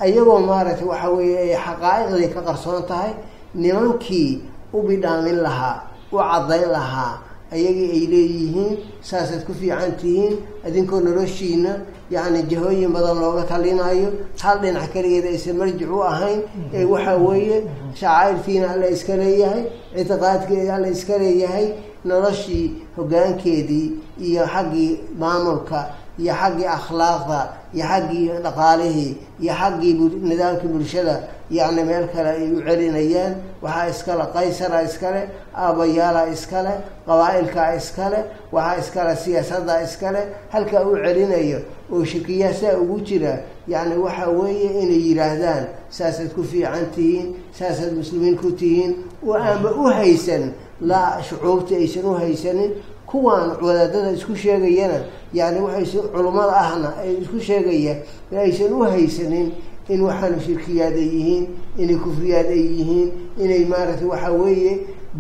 iyagoo 0.06 0.40
maaragtay 0.48 0.86
waxa 0.92 1.08
weeye 1.16 1.38
ay 1.44 1.52
xaqaa'iqdii 1.66 2.30
ka 2.34 2.40
qarsoon 2.48 2.82
tahay 2.90 3.12
nimankii 3.54 4.30
u 4.72 4.78
bidhaamin 4.88 5.38
lahaa 5.46 5.76
u 6.12 6.16
caddayn 6.30 6.68
lahaa 6.76 7.14
ayagii 7.52 7.90
ay 7.96 8.04
leeyihiin 8.12 8.72
saasaad 9.08 9.44
ku 9.46 9.52
fiican 9.60 9.92
tihiin 10.00 10.34
idinkoo 10.68 11.00
noloshiina 11.06 11.72
yacni 12.14 12.40
jahooyin 12.50 12.90
badan 12.96 13.16
looga 13.22 13.42
talinayo. 13.50 14.08
Hal 14.42 14.56
dhinac 14.62 14.88
keligeed 14.94 15.26
aysan 15.32 15.56
marjic 15.60 15.90
u 15.90 16.00
ahayn. 16.12 16.40
Ee 16.76 16.84
waxaa 16.92 17.16
weeye 17.26 17.58
shacaa'irtiina 18.00 18.66
alla 18.74 18.86
iska 18.96 19.14
leeyahay 19.22 19.62
ictiqaadkeeda 20.00 20.72
alla 20.76 20.88
iska 20.96 21.14
leeyahay 21.22 21.66
noloshii 22.10 22.66
hoggaankeedii 22.96 23.86
iyo 24.26 24.44
xaggii 24.54 24.90
maamulka 25.20 25.80
iyo 26.18 26.34
xaggii 26.40 26.66
akhlaaqda 26.78 27.40
iyo 27.74 27.84
xaggii 27.90 28.28
dhaqaalihii 28.44 29.12
iyo 29.40 29.52
xaggii 29.60 29.94
nidaamkii 30.30 30.68
bulshada 30.74 31.14
yacni 31.50 31.82
meel 31.84 32.06
kale 32.14 32.28
ay 32.30 32.52
u 32.52 32.60
celinayaan 32.66 33.34
waxaa 33.62 33.88
iskale 33.92 34.24
qaysara 34.34 34.82
iskale 34.88 35.22
aabayaala 35.56 36.22
iskale 36.34 36.72
qabaa-ilkaa 37.06 37.74
iskale 37.80 38.18
waxaa 38.52 38.78
iskale 38.82 39.16
siyaasadda 39.16 39.82
iskale 39.82 40.20
halkaa 40.52 40.82
u 40.84 40.96
celinayo 41.04 41.58
oo 41.92 42.04
shirkiyaha 42.04 42.54
saa 42.54 42.76
ugu 42.82 43.00
jira 43.00 43.34
yacni 43.68 43.96
waxa 44.04 44.28
weeye 44.28 44.70
inay 44.82 45.02
yidhaahdaan 45.08 45.64
saasaad 45.90 46.30
ku 46.34 46.42
fiican 46.44 46.86
tihiin 46.94 47.28
saasaad 47.58 47.92
muslimiin 48.00 48.36
ku 48.36 48.50
tihiin 48.52 48.92
oo 49.26 49.34
aanba 49.34 49.70
u 49.70 49.84
haysan 49.98 50.52
laa 50.80 51.22
shucuubta 51.22 51.74
aysan 51.74 52.04
u 52.04 52.14
haysanin 52.14 52.72
kuwaan 53.06 53.50
wadaadada 53.64 54.10
isku 54.10 54.36
sheegayana 54.36 54.98
yani 55.34 55.60
waxayse 55.60 55.98
culummada 56.12 56.56
ahna 56.56 56.94
ay 57.02 57.12
isku 57.22 57.40
sheegaya 57.40 57.96
aysan 58.36 58.72
u 58.72 58.82
haysanin 58.84 59.52
in 59.88 60.00
waxaanu 60.00 60.40
shirkiyaad 60.40 60.92
ay 60.94 61.08
yihiin 61.16 61.44
inay 61.78 61.96
kufriyaad 62.04 62.46
ay 62.56 62.64
yihiin 62.76 63.08
inay 63.44 63.64
maaragtay 63.64 64.06
waxaa 64.12 64.30
weeye 64.32 64.72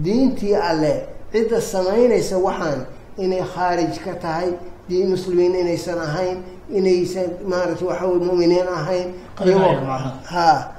diintii 0.04 0.54
alle 0.54 0.94
cidda 1.32 1.60
samaynaysa 1.60 2.36
waxaan 2.38 2.80
inay 3.18 3.42
khaarij 3.54 3.94
ka 4.04 4.12
tahay 4.22 4.50
diin 4.88 5.10
muslimiin 5.10 5.54
inaysan 5.54 5.98
ahayn 5.98 6.38
inaysan 6.78 7.28
maaragtay 7.50 7.88
waxa 7.88 8.06
weye 8.06 8.24
mu'miniin 8.24 8.68
ahayn 8.78 9.08
ha 10.32 10.72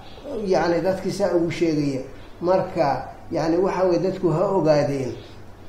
yani 0.46 0.82
dadkii 0.82 1.12
saa 1.12 1.32
ugu 1.36 1.52
sheegaya 1.52 2.02
marka 2.42 3.08
yani 3.32 3.58
waxa 3.58 3.84
weye 3.84 4.00
dadku 4.00 4.30
ha 4.30 4.46
ogaadeen 4.58 5.12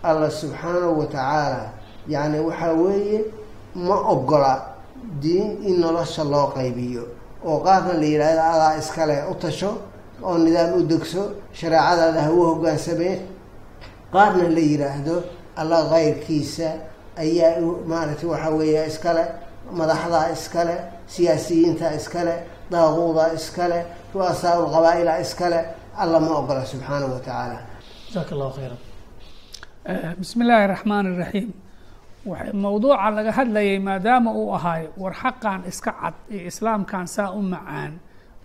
alla 0.02 0.30
subxaanahu 0.30 0.98
wa 1.00 1.06
tacaala 1.06 1.72
yacni 2.08 2.38
waxaa 2.40 2.72
weeye 2.72 3.24
ma 3.86 3.96
ogola 4.14 4.52
diin 5.22 5.48
in 5.68 5.76
nolosha 5.82 6.24
loo 6.32 6.46
qaybiyo 6.56 7.02
oo 7.48 7.58
qaarna 7.66 7.92
la 8.00 8.06
yidhaahdo 8.12 8.42
adaa 8.54 8.72
iskale 8.80 9.16
u 9.32 9.34
tasho 9.42 9.70
oo 10.28 10.36
nidaam 10.44 10.70
u 10.78 10.82
degso 10.92 11.22
shareecadaada 11.58 12.20
ha 12.26 12.30
u 12.30 12.40
hoggaansamee 12.48 13.16
qaarna 14.14 14.44
la 14.56 14.62
yidhaahdo 14.70 15.14
alla 15.60 15.78
kayrkiisa 15.92 16.68
ayaa 17.24 17.60
maaragtay 17.90 18.28
waxaa 18.32 18.52
weeye 18.60 18.82
iskale 18.92 19.24
madaxdaa 19.80 20.26
iskale 20.36 20.74
siyaasiyiinta 21.14 21.86
iskale 21.98 22.34
daaquuda 22.72 23.24
iskale 23.38 23.78
ru'asaa 24.14 24.54
ulqabaa'ila 24.62 25.12
iskale 25.24 25.60
alla 26.02 26.18
ma 26.26 26.30
ogola 26.40 26.62
subxaanahu 26.72 27.12
wa 27.14 27.18
tacaala 27.26 27.58
jasaaka 28.06 28.30
allahu 28.34 28.52
khayran. 28.58 28.80
Bismi 30.20 30.42
illaahi 30.44 30.66
raxmaan 30.74 31.04
iraxiim 31.14 31.48
mawduuca 32.26 33.10
laga 33.16 33.32
hadlayay 33.32 33.78
maadaama 33.78 34.30
uu 34.32 34.54
ahaayo 34.56 34.88
war 34.96 35.12
xaqan 35.22 35.60
iska 35.68 35.92
cad 36.00 36.14
iyo 36.30 36.46
islaamkan 36.50 37.06
saa 37.06 37.30
u 37.32 37.42
macaan. 37.42 37.92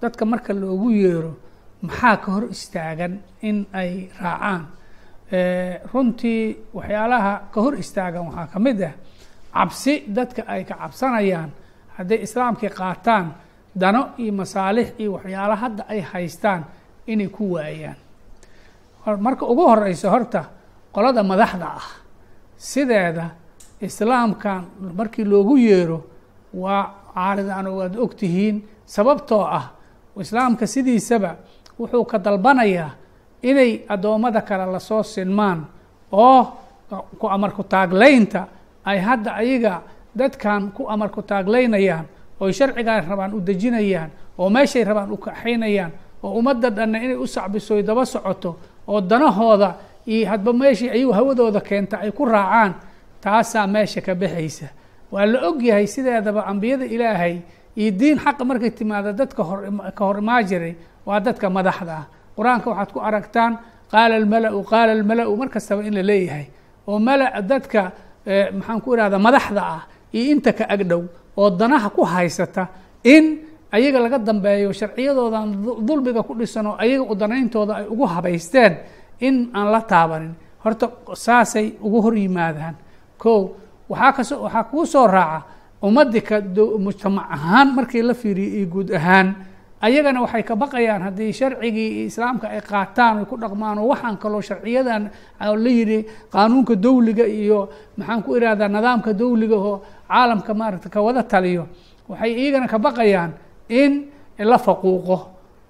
Dadka 0.01 0.25
marka 0.25 0.53
loogu 0.53 0.89
yeero 0.91 1.33
maxaa 1.81 2.17
ka 2.23 2.29
hor 2.31 2.43
istaagan 2.51 3.13
in 3.41 3.57
ay 3.73 4.09
raacaan? 4.21 4.61
Runtii 5.93 6.57
waxyaalaha 6.73 7.33
ka 7.53 7.59
hor 7.61 7.73
istaagan 7.79 8.23
waxaa 8.27 8.47
ka 8.53 8.59
mid 8.59 8.79
ah 8.83 8.93
cabsi 9.53 9.93
dadka 10.07 10.41
ay 10.47 10.63
ka 10.69 10.75
cabsanayaan 10.81 11.49
hadday 11.97 12.19
islaamkii 12.27 12.69
qaataan 12.79 13.25
dano 13.75 14.01
iyo 14.17 14.33
masaalix 14.33 14.87
iyo 14.99 15.09
waxyaala 15.15 15.55
hadda 15.55 15.83
ay 15.93 16.01
haystaan 16.11 16.61
inay 17.07 17.27
ku 17.31 17.53
waayaan. 17.55 17.95
Marka 19.25 19.45
ugu 19.47 19.63
horeysa 19.71 20.09
horta 20.11 20.41
qolada 20.93 21.23
madaxda 21.23 21.67
ah 21.79 21.87
sideeda 22.57 23.25
islaamkan 23.81 24.63
markii 24.97 25.25
loogu 25.25 25.57
yeero 25.57 26.03
waa 26.53 26.83
caaridan 27.13 27.67
waad 27.67 27.95
ogtihiin 27.95 28.63
sababtoo 28.85 29.43
ah 29.43 29.65
islaamka 30.19 30.67
sidiisaba 30.67 31.35
wuxuu 31.79 32.05
ka 32.05 32.17
dalbanayaa 32.19 32.91
inay 33.43 33.79
addoommada 33.87 34.41
kale 34.41 34.65
la 34.71 34.79
soo 34.79 35.03
sinmaan 35.03 35.65
oo 36.11 36.41
ku 37.19 37.27
amarku 37.27 37.63
taaglaynta 37.63 38.47
ay 38.85 38.99
hadda 38.99 39.33
ayaga 39.35 39.81
dadkan 40.15 40.71
ku 40.71 40.87
amarku 40.89 41.21
taaglaynayaan 41.21 42.05
oy 42.39 42.51
sharcigaa 42.53 43.01
rabaan 43.01 43.33
u 43.33 43.39
dejinayaan 43.39 44.09
oo 44.37 44.49
meeshay 44.49 44.83
rabaan 44.83 45.11
u 45.11 45.17
kaxaynayaan 45.17 45.91
oo 46.23 46.31
ummadda 46.39 46.69
dhanna 46.69 46.97
inay 46.99 47.15
u 47.15 47.27
sacbisoy 47.27 47.83
daba 47.83 48.05
socoto 48.05 48.55
oo 48.87 49.01
danahooda 49.01 49.73
iyo 50.07 50.27
hadba 50.29 50.53
meeshii 50.53 50.89
ayagu 50.89 51.11
hawadooda 51.13 51.61
keenta 51.61 51.99
ay 52.03 52.11
ku 52.11 52.25
raacaan 52.25 52.73
taasaa 53.23 53.67
meesha 53.67 54.01
ka 54.01 54.13
baxaysa. 54.15 54.67
Waa 55.11 55.25
la 55.25 55.39
og 55.49 55.61
yahay 55.61 55.87
sideedaba 55.87 56.45
ambiyada 56.51 56.85
ilaahay 56.85 57.35
iyo 57.75 57.91
diin 57.91 58.17
xaqa 58.19 58.43
markay 58.45 58.71
timaado 58.71 59.11
dadka 59.13 59.43
hor 59.43 59.59
ka 59.97 60.03
hor 60.05 60.17
imaa 60.17 60.41
jiray 60.43 60.75
waa 61.05 61.19
dadka 61.19 61.49
madaxda 61.49 61.93
ah. 62.01 62.05
Qur'aanka 62.37 62.67
waxaad 62.69 62.89
ku 62.93 62.99
aragtaan 62.99 63.53
qaala 63.91 64.15
almala-u 64.15 64.63
qaala 64.63 64.91
almala-u 64.97 65.35
mar 65.37 65.49
kastaba 65.49 65.81
in 65.83 65.93
la 65.95 66.03
leeyahay 66.03 66.45
oo 66.87 66.99
mala 66.99 67.41
dadka 67.41 67.91
maxaan 68.57 68.79
ku 68.83 68.93
irahdaa 68.95 69.19
madaxda 69.19 69.61
ah 69.75 69.81
iyo 70.13 70.31
inta 70.33 70.53
ka 70.53 70.65
agdhow 70.69 71.03
oo 71.37 71.49
danaha 71.49 71.89
ku 71.89 72.03
haysata 72.05 72.67
in 73.03 73.25
ayaga 73.71 73.99
laga 73.99 74.17
dambeeyo 74.19 74.71
sharciyadoodan 74.73 75.47
dulmiga 75.87 76.21
ku 76.23 76.33
dhisan 76.39 76.65
oo 76.67 76.75
ayaga 76.77 77.03
udanayntooda 77.13 77.73
ay 77.81 77.85
ugu 77.93 78.05
habaysteen 78.05 78.73
in 79.19 79.49
aan 79.53 79.67
la 79.73 79.81
taabanin. 79.81 80.33
Horta 80.63 80.85
saasay 81.15 81.75
ugu 81.81 81.97
hor 82.01 82.15
yimaadaan 82.15 82.75
ko 83.21 83.55
waxaa 83.91 84.11
kaso 84.17 84.35
waxaa 84.47 84.63
kuu 84.71 84.85
soo 84.85 85.07
raaca 85.07 85.43
ummadii 85.83 86.21
ka 86.23 86.35
mujtamac 86.79 87.27
ahaan 87.35 87.67
markii 87.75 88.01
la 88.01 88.13
fiiriyo 88.13 88.51
iyo 88.57 88.67
guud 88.67 88.89
ahaan. 88.95 89.35
Ayagana 89.81 90.19
waxay 90.21 90.43
ka 90.43 90.55
baqayaan 90.59 91.01
haddii 91.07 91.31
sharcigii 91.31 92.05
islaamka 92.11 92.47
ay 92.51 92.59
qaataan 92.61 93.23
ay 93.23 93.25
ku 93.25 93.35
dhaqmaan 93.39 93.79
oo 93.79 93.87
waxaan 93.87 94.17
kaloo 94.19 94.41
sharciyadan 94.43 95.07
la 95.39 95.69
yidhi 95.71 95.99
qaanuunka 96.33 96.75
dawliga 96.75 97.23
iyo 97.23 97.69
maxaan 97.97 98.23
ku 98.23 98.35
irahdaa 98.35 98.67
nidaamka 98.67 99.13
dawliga 99.15 99.55
oo 99.55 99.75
caalamka 100.07 100.51
maaragta 100.53 100.89
ka 100.91 100.99
wada 101.01 101.23
taliyo. 101.23 101.63
Waxay 102.11 102.31
iyagana 102.35 102.67
ka 102.67 102.75
baqayaan 102.79 103.31
in 103.71 104.11
la 104.39 104.57
faquuqo 104.59 105.17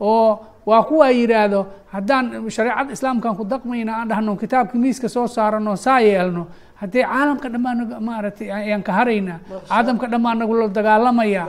oo 0.01 0.39
waa 0.65 0.83
kuwaa 0.89 1.13
yidhaahdo 1.13 1.65
haddaan 1.93 2.49
shareecada 2.49 2.93
islaamkan 2.93 3.37
ku 3.37 3.45
daqmayna 3.45 3.93
aan 4.01 4.09
dhahno 4.09 4.33
kitaabka 4.41 4.73
miiska 4.77 5.05
soo 5.09 5.27
saarano 5.29 5.75
saa 5.77 6.01
yeelno 6.01 6.47
haddii 6.79 7.03
caalamka 7.03 7.47
dhammaan 7.53 7.77
maaragtay 8.07 8.47
ayaan 8.51 8.83
ka 8.87 8.91
haraynaa 8.97 9.39
caalamka 9.69 10.05
dhammaan 10.11 10.37
nagula 10.39 10.67
dagaalamaya. 10.77 11.43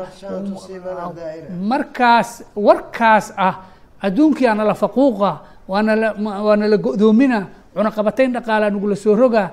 Markaas 1.70 2.42
warkaas 2.56 3.32
ah 3.37 3.54
adduunkii 4.02 4.46
aana 4.46 4.64
la 4.64 4.75
faquuqa 4.75 5.30
waana 5.68 5.94
la 5.96 6.08
waana 6.18 6.66
la 6.68 6.76
go-doomina 6.76 7.46
cunaqabatayn 7.75 8.32
dhaqaalaa 8.34 8.70
nagula 8.70 8.96
soo 8.96 9.14
rogaa 9.14 9.50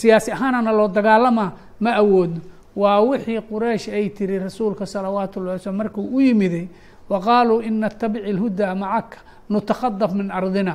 siyaasi 0.00 0.32
ahaanana 0.32 0.72
loo 0.72 0.88
dagaalama 0.88 1.52
ma 1.80 1.90
awoodno. 2.02 2.40
Waa 2.76 3.00
wixii 3.02 3.40
quraysh 3.50 3.88
ay 3.92 4.08
tiri 4.16 4.38
rasuulka 4.38 4.86
salawaatu 4.86 5.40
ullahi 5.40 5.58
waslm 5.58 5.76
markuu 5.76 6.06
u 6.16 6.20
yimiday 6.20 6.68
wa 7.10 7.20
qaaluu 7.20 7.60
in 7.60 7.80
natabici 7.82 8.30
اlhudaa 8.30 8.74
macaka 8.74 9.18
nutakadaf 9.50 10.12
min 10.14 10.30
ardina 10.30 10.74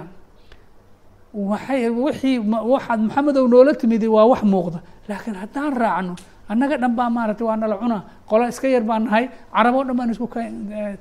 waxay 1.36 1.90
wixii 1.90 2.40
waxaad 2.74 3.00
maxamedow 3.08 3.46
noola 3.48 3.74
timidi 3.74 4.08
waa 4.08 4.26
wax 4.32 4.42
muuqda. 4.44 4.80
Laakiin 5.10 5.36
haddaan 5.42 5.74
raacno 5.82 6.16
annaga 6.50 6.78
dhan 6.78 6.94
baa 6.98 7.10
maaratay 7.10 7.46
waa 7.48 7.56
nala 7.58 7.76
cuna 7.82 7.98
qola 8.30 8.48
iska 8.50 8.68
yar 8.68 8.84
baan 8.84 9.04
nahay 9.06 9.26
caraboo 9.54 9.84
dhan 9.88 9.96
baan 9.98 10.10
isku 10.12 10.28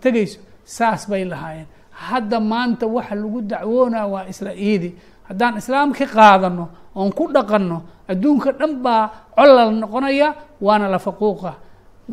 tegayso. 0.02 0.38
Saas 0.64 1.06
bay 1.10 1.24
lahaayeen. 1.24 1.66
Hadda 1.90 2.40
maanta 2.40 2.86
waxa 2.86 3.14
lagu 3.14 3.40
dacwoonaa 3.42 4.06
waa 4.12 4.24
isla 4.32 4.52
iidi. 4.54 4.90
Haddaan 5.28 5.56
islaamkii 5.60 6.06
qaadano 6.06 6.68
oon 6.94 7.12
ku 7.12 7.24
dhaqanno 7.34 7.78
adduunka 8.08 8.52
dhan 8.58 8.72
baa 8.84 9.10
colal 9.36 9.70
noqonaya 9.82 10.34
waana 10.60 10.88
la 10.88 10.98
faquuqa. 10.98 11.52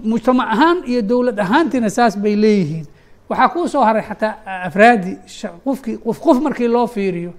Mujtamac 0.03 0.47
ahaan 0.53 0.77
iyo 0.87 1.01
dowlad 1.01 1.39
ahaantiina 1.39 1.89
saas 1.89 2.15
bay 2.17 2.35
leeyihiin. 2.35 2.85
Waxaa 3.29 3.49
kuu 3.49 3.67
soo 3.67 3.83
haray 3.83 4.03
xataa 4.03 4.33
afraadi 4.67 5.11
qofkii 5.65 5.97
qof 6.05 6.19
qof 6.19 6.37
markii 6.41 6.67
loo 6.67 6.87
fiiriyo 6.87 7.33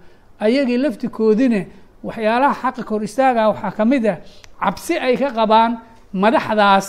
ayagii 0.46 0.78
laftikoodine 0.84 1.60
waxyaalaha 2.06 2.54
xaqa 2.62 2.82
hor 2.90 3.02
istaaga 3.08 3.42
waxaa 3.52 3.70
ka 3.78 3.84
mid 3.84 4.04
ah 4.12 4.16
cabsi 4.62 4.94
ay 5.06 5.14
ka 5.22 5.28
qabaan 5.38 5.72
madaxdaas 6.22 6.86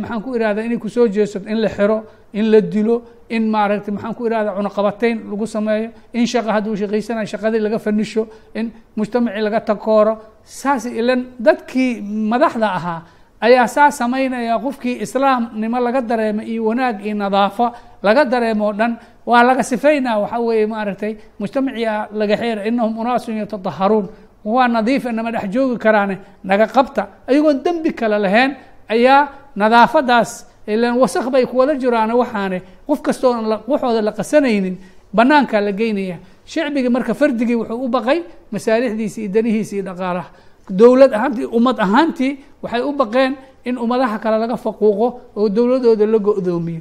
maxaan 0.00 0.20
ku 0.24 0.28
irahdaa 0.36 0.64
inay 0.66 0.78
ku 0.78 0.88
soo 0.88 1.06
jeesato 1.08 1.48
in 1.52 1.58
la 1.64 1.68
xiro 1.76 1.98
in 2.38 2.50
la 2.52 2.60
dilo 2.60 2.96
in 3.28 3.42
maaragtay 3.54 3.92
maxaan 3.94 4.14
ku 4.14 4.26
irahdaa 4.28 4.54
cunaqabatayn 4.58 5.16
lagu 5.30 5.46
sameeyo 5.46 5.88
in 6.12 6.26
shaqa 6.32 6.50
hadduu 6.56 6.76
shaqaysanayo 6.80 7.26
shaqadii 7.32 7.60
laga 7.66 7.78
fanisho 7.78 8.22
in 8.54 8.66
mujtamacii 8.96 9.42
laga 9.46 9.60
takooro. 9.60 10.14
Saas 10.44 10.84
ilan 11.00 11.20
dadkii 11.46 12.00
madaxda 12.32 12.68
ahaa 12.78 13.00
ayaa 13.46 13.66
saa 13.76 13.90
samaynaya 13.90 14.58
qofkii 14.64 14.96
islaamnimo 15.04 15.78
laga 15.86 16.00
dareemo 16.10 16.42
iyo 16.42 16.64
wanaag 16.68 16.96
iyo 17.06 17.14
nadaafo 17.22 17.66
laga 18.02 18.24
dareemo 18.24 18.72
dhan 18.72 18.96
waa 19.26 19.42
laga 19.42 19.62
sifaynaa 19.62 20.18
waxaa 20.18 20.40
weeye 20.40 20.66
maaragtay 20.66 21.12
mujtamacia 21.38 22.08
laga 22.12 22.36
xeera 22.36 22.66
inahum 22.66 22.98
unaasun 22.98 23.36
yatadaharuun 23.36 24.06
waa 24.44 24.68
nadiif 24.68 25.04
nama 25.04 25.30
dhex 25.32 25.48
joogi 25.50 25.78
karaane 25.78 26.18
naga 26.44 26.66
qabta. 26.66 27.06
Ayagoon 27.28 27.62
dembi 27.64 27.92
kale 27.94 28.18
lahayn 28.18 28.56
ayaa 28.88 29.28
nadaafadaas 29.56 30.46
ilan 30.66 30.98
wasak 30.98 31.30
bay 31.30 31.46
kuwada 31.46 31.74
jiraane 31.74 32.12
waxaane 32.12 32.62
qof 32.86 33.00
kastoon 33.02 33.46
waxooda 33.68 34.02
la 34.02 34.12
qasanaynin 34.12 34.76
banaankaa 35.14 35.60
la 35.60 35.72
geynaya. 35.72 36.16
Shicbigii 36.44 36.88
marka 36.90 37.14
fardigii 37.14 37.54
wuxuu 37.54 37.84
u 37.84 37.88
baqay 37.88 38.22
masaalixdiisi 38.52 39.30
iyo 39.30 39.82
dhaqaalaha. 39.82 40.30
Dowlad 40.70 41.12
ahaantii 41.14 41.46
ummad 41.46 41.78
ahaantii 41.80 42.38
waxay 42.62 42.82
u 42.82 42.92
baqeen 42.92 43.36
in 43.64 43.78
ummadaha 43.78 44.18
kale 44.18 44.38
laga 44.38 44.56
faquuqo 44.56 45.20
oo 45.36 45.48
dowladooda 45.48 46.06
la 46.06 46.18
go-doomiyo 46.18 46.80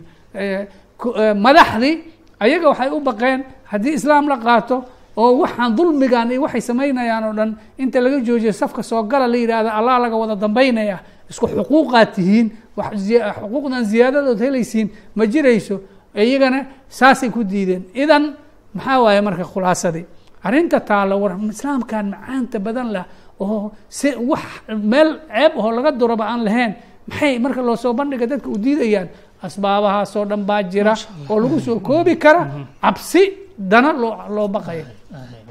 madaxdii 1.45 1.95
ayaga 2.39 2.67
waxay 2.69 2.89
u 2.89 2.99
baqeen 2.99 3.39
haddii 3.71 3.93
islaam 3.99 4.27
la 4.27 4.37
qaato 4.37 4.83
oo 5.17 5.31
waxaan 5.43 5.75
dulmigan 5.75 6.31
iyo 6.31 6.41
waxay 6.45 6.61
samaynayaan 6.61 7.23
oo 7.29 7.33
dhan 7.33 7.55
inta 7.77 7.99
laga 8.01 8.19
joojiyo 8.19 8.51
safka 8.53 8.83
soo 8.83 9.03
gala 9.03 9.27
la 9.27 9.37
yidhahda 9.37 9.71
allah 9.73 9.99
laga 9.99 10.15
wada 10.15 10.35
dambaynaya 10.35 10.99
isku 11.29 11.47
xuquuqaad 11.47 12.09
tihiin 12.15 12.47
xuquuqdan 12.77 13.83
ziyaadadood 13.85 14.39
helaysiin 14.39 14.87
ma 15.15 15.25
jirayso 15.25 15.81
iyagana 16.15 16.65
saasay 16.89 17.29
ku 17.29 17.43
diideen. 17.43 17.83
Idan 17.95 18.35
maxaa 18.75 18.99
waaye 19.03 19.21
marka 19.21 19.43
khulaasadii? 19.43 20.05
Arrinta 20.43 20.79
taalo 20.79 21.15
war 21.21 21.37
islaamkan 21.49 22.05
macaanta 22.11 22.59
badan 22.59 22.87
lah 22.91 23.05
oo 23.39 23.71
si 23.89 24.09
wax 24.15 24.43
meel 24.91 25.19
ceeb 25.29 25.53
ahoo 25.59 25.71
laga 25.71 25.91
duraba 25.91 26.25
aan 26.31 26.43
lahayn 26.43 26.73
maxay 27.07 27.39
marka 27.39 27.61
loo 27.61 27.75
soo 27.75 27.93
bandhiga 27.93 28.25
dadka 28.27 28.49
u 28.49 28.57
diidayaan 28.57 29.07
asbaabahaasoo 29.47 30.25
dhan 30.29 30.43
baa 30.49 30.63
jira 30.63 30.93
oo 31.29 31.37
lagu 31.43 31.59
soo 31.65 31.79
koobi 31.79 32.15
kara 32.23 32.41
cabsi 32.81 33.21
dana 33.57 33.91
loo 34.01 34.15
loo 34.35 34.47
baqaya. 34.55 34.85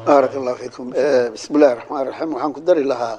Baarak 0.06 0.32
allah 0.38 0.54
fiikum. 0.60 0.86
Bismi 1.34 1.54
illahi 1.56 1.74
raxmaan 1.78 2.06
raxiim 2.08 2.30
waxaan 2.34 2.52
ku 2.56 2.60
dari 2.68 2.84
lahaa 2.92 3.18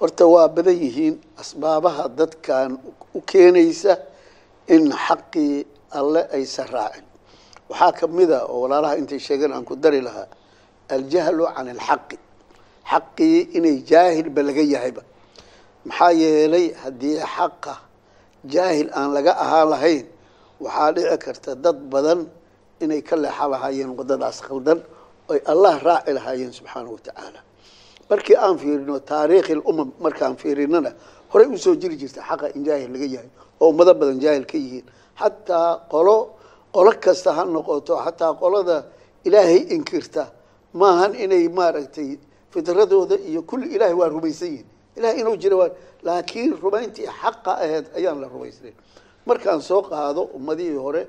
horta 0.00 0.24
waa 0.34 0.48
badan 0.56 0.76
yihiin 0.84 1.14
asbaabaha 1.42 2.04
dadkan 2.18 2.70
u 3.14 3.20
keenaysa 3.30 3.92
in 4.74 4.84
xaqii 5.06 5.66
alle 5.98 6.22
aysan 6.36 6.68
raacin. 6.74 7.04
Waxaa 7.70 7.92
kamida 7.98 8.38
oo 8.50 8.60
walaalaha 8.64 8.94
intay 9.00 9.18
sheegeen 9.26 9.52
aan 9.52 9.64
ku 9.68 9.74
dari 9.76 10.00
lahaa 10.00 10.26
aljahlu 10.94 11.44
can 11.56 11.68
alxaqi. 11.74 12.16
Xaqii 12.90 13.38
inay 13.56 13.76
jaahilba 13.90 14.40
laga 14.48 14.62
yahayba 14.74 15.02
maxaa 15.88 16.12
yeelay 16.22 16.66
haddii 16.82 17.18
xaqa 17.34 17.74
jaahil 18.54 18.88
aan 18.98 19.10
laga 19.16 19.32
ahaan 19.44 19.68
lahayn 19.74 20.06
waxaa 20.60 20.92
dhici 20.96 21.16
karta 21.24 21.54
dad 21.54 21.76
badan 21.92 22.20
inay 22.80 23.02
ka 23.02 23.16
leexa 23.16 23.46
lahaayeen 23.52 23.90
wadadaas 23.98 24.38
khaldan 24.46 24.78
oy 25.30 25.38
allah 25.52 25.74
raaci 25.88 26.12
lahaayeen 26.18 26.52
subxaanahu 26.58 26.94
watacaala 26.98 27.40
markii 28.10 28.36
aan 28.44 28.56
fiirino 28.58 28.98
taariikhi 29.00 29.54
lumam 29.60 29.88
markaan 30.04 30.34
fiirinana 30.40 30.90
horey 31.32 31.46
u 31.54 31.58
soo 31.58 31.74
jiri 31.80 31.96
jirta 31.96 32.20
xaqa 32.28 32.46
in 32.56 32.64
jaahil 32.64 32.90
laga 32.94 33.06
yahay 33.14 33.30
oo 33.60 33.68
ummado 33.70 33.92
badan 33.94 34.18
jaahil 34.20 34.44
ka 34.46 34.56
yihiin. 34.58 34.86
Xataa 35.20 35.70
qolo 35.92 36.16
qolo 36.72 36.90
kasta 37.04 37.32
ha 37.36 37.42
noqoto 37.44 37.94
xataa 38.04 38.32
qolada 38.40 38.76
ilaahay 39.26 39.60
inkirta 39.74 40.32
maahan 40.80 41.12
inay 41.24 41.48
maaragtay 41.48 42.10
fitradooda 42.52 43.16
iyo 43.30 43.42
kulli 43.42 43.66
ilaahay 43.74 43.94
waa 44.00 44.08
rumaysan 44.08 44.48
yihiin 44.48 44.66
ilahay 44.98 45.20
inuu 45.20 45.36
jira 45.36 45.56
waa 45.56 45.70
laakiin 46.02 46.50
rumayntii 46.62 47.06
xaqa 47.20 47.52
aheyd 47.64 47.86
ayaan 47.98 48.20
la 48.20 48.28
rumaysnayn 48.28 48.74
markaan 49.26 49.60
soo 49.62 49.82
qaado 49.82 50.22
ummadihii 50.36 50.76
hore 50.84 51.02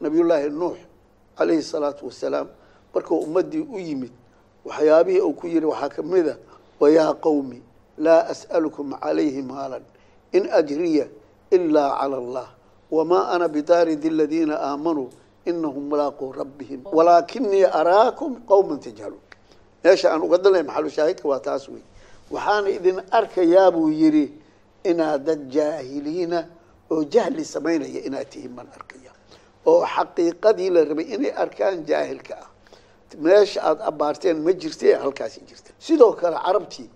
nabiyullaahi 0.00 0.50
nuux 0.50 0.76
calayhi 1.38 1.62
salaatu 1.62 2.06
wasalaam 2.06 2.48
markuu 2.94 3.18
ummadii 3.26 3.64
u 3.74 3.78
yimid 3.78 4.12
waxyaabihii 4.64 5.20
uu 5.20 5.32
ku 5.32 5.46
yihi 5.46 5.64
waxaa 5.64 5.88
ka 5.88 6.02
mid 6.02 6.28
a 6.28 6.36
wayaa 6.80 7.14
qowmi 7.14 7.62
laa 7.98 8.22
as'alukum 8.32 8.92
calayhi 9.00 9.42
maalan 9.42 9.82
in 10.32 10.44
ajriya 10.58 11.06
ilaa 11.50 11.98
cala 12.00 12.16
allah 12.16 12.46
wamaa 12.90 13.28
ana 13.34 13.48
bidaaridi 13.48 14.08
aladiina 14.08 14.54
aamanuu 14.60 15.08
inahum 15.44 15.84
mulaaquu 15.90 16.32
rabbihim 16.32 16.80
walaakinii 16.92 17.64
araakum 17.64 18.32
qowman 18.50 18.78
tajhaluun. 18.80 19.20
Meesha 19.84 20.10
aan 20.12 20.22
uga 20.22 20.38
dalnay 20.38 20.62
maxalu 20.62 20.90
shaahidka 20.90 21.28
waa 21.28 21.38
taas 21.46 21.68
wey 21.68 21.82
waxaana 22.30 22.68
idin 22.70 23.00
arkayaa 23.10 23.70
buu 23.70 23.90
yidhi 23.90 24.32
inaad 24.84 25.24
dad 25.24 25.50
jaahiliina 25.50 26.46
oo 26.90 27.04
jahli 27.04 27.44
samaynaya 27.44 28.00
inaad 28.08 28.28
tihiin 28.30 28.54
baan 28.56 28.68
arkaya. 28.76 29.10
Oo 29.66 29.84
xaqiiqadii 29.94 30.70
la 30.70 30.84
rabay 30.84 31.04
inay 31.14 31.32
arkaan 31.32 31.84
jaahilka 31.86 32.34
ah. 32.34 32.48
Meesha 33.18 33.62
aada 33.62 33.84
abaarteen 33.84 34.38
ma 34.44 34.52
jirte 34.52 34.94
halkaasi 34.94 35.40
jirta 35.48 35.70
sidoo 35.78 36.12
kale 36.12 36.36
carabtii 36.36 36.90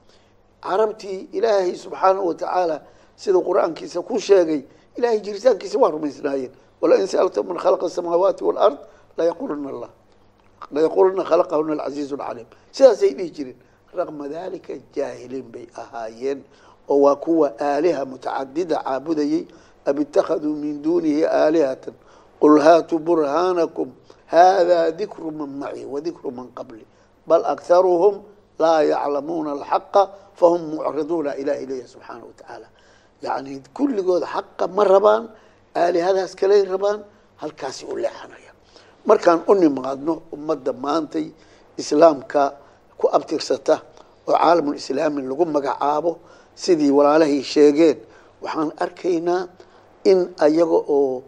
carabtii 0.60 1.28
ilaahay 1.32 1.74
subxaanahu 1.76 2.26
watacaala 2.28 2.82
sida 3.16 3.38
qur'aankiisa 3.38 4.02
ku 4.02 4.18
sheegay 4.20 4.62
ilahay 4.96 5.20
jiritaankiisa 5.20 5.78
waa 5.78 5.90
rumaysnaayeen. 5.90 6.52
Walain 6.80 7.06
sa'alta 7.06 7.42
man 7.42 7.56
khalaqa 7.56 7.86
asamaawaati 7.86 8.44
waalard 8.44 8.78
layaquluna 9.18 9.68
allah 9.68 9.90
layaquluna 10.72 11.24
khalaqahuna 11.24 11.72
alcasiizu 11.72 12.14
alcaliim 12.16 12.46
sidaasay 12.72 13.14
dhihi 13.14 13.30
jireen 13.30 13.56
raqma 13.94 14.28
dalika 14.28 14.74
jaahiliin 14.94 15.52
bay 15.52 15.66
ahaayeen 15.76 16.44
oo 16.88 17.00
waa 17.04 17.16
kuwa 17.16 17.52
aaliha 17.60 18.04
mutacadida 18.04 18.82
caabudayay 18.84 19.46
am 19.84 19.96
ittakhaduu 20.00 20.54
min 20.54 20.82
duunihi 20.82 21.26
aalihatan 21.26 21.94
qul 22.40 22.60
haatuu 22.60 22.98
burhaanakum 22.98 23.92
hada 24.26 24.90
dikru 24.92 25.30
man 25.30 25.50
maci 25.58 25.84
wadikru 25.84 26.30
man 26.30 26.48
qabli 26.54 26.86
bal 27.26 27.44
akharuhum 27.44 28.22
laa 28.58 28.82
yaclamuuna 28.82 29.52
alxaqa 29.58 30.10
fahum 30.34 30.76
mucriduuna 30.76 31.34
ilahi 31.34 31.66
leeyahy 31.66 31.88
subxaana 31.88 32.24
wa 32.24 32.68
yacni 33.22 33.62
kulligood 33.74 34.24
xaqa 34.24 34.68
ma 34.68 34.84
rabaan 34.84 35.28
aalihadaas 35.76 36.34
kaley 36.36 36.64
rabaan 36.64 37.04
halkaasi 37.36 37.86
u 37.86 37.96
leexanaya. 37.96 38.52
Markaan 39.06 39.44
u 39.46 39.54
nimaadno 39.54 40.22
ummadda 40.32 40.72
maantay 40.72 41.32
islaamka 41.76 42.56
ku 43.00 43.06
abtirsata 43.16 43.76
oo 44.28 44.32
caalamul 44.36 44.76
islaami 44.80 45.22
lagu 45.30 45.44
magacaabo 45.56 46.12
sidii 46.54 46.90
walaalahay 46.98 47.42
sheegeen. 47.52 47.98
Waxaan 48.42 48.70
arkaynaa 48.84 49.48
in 50.10 50.18
ayaga 50.46 50.78
oo 50.96 51.22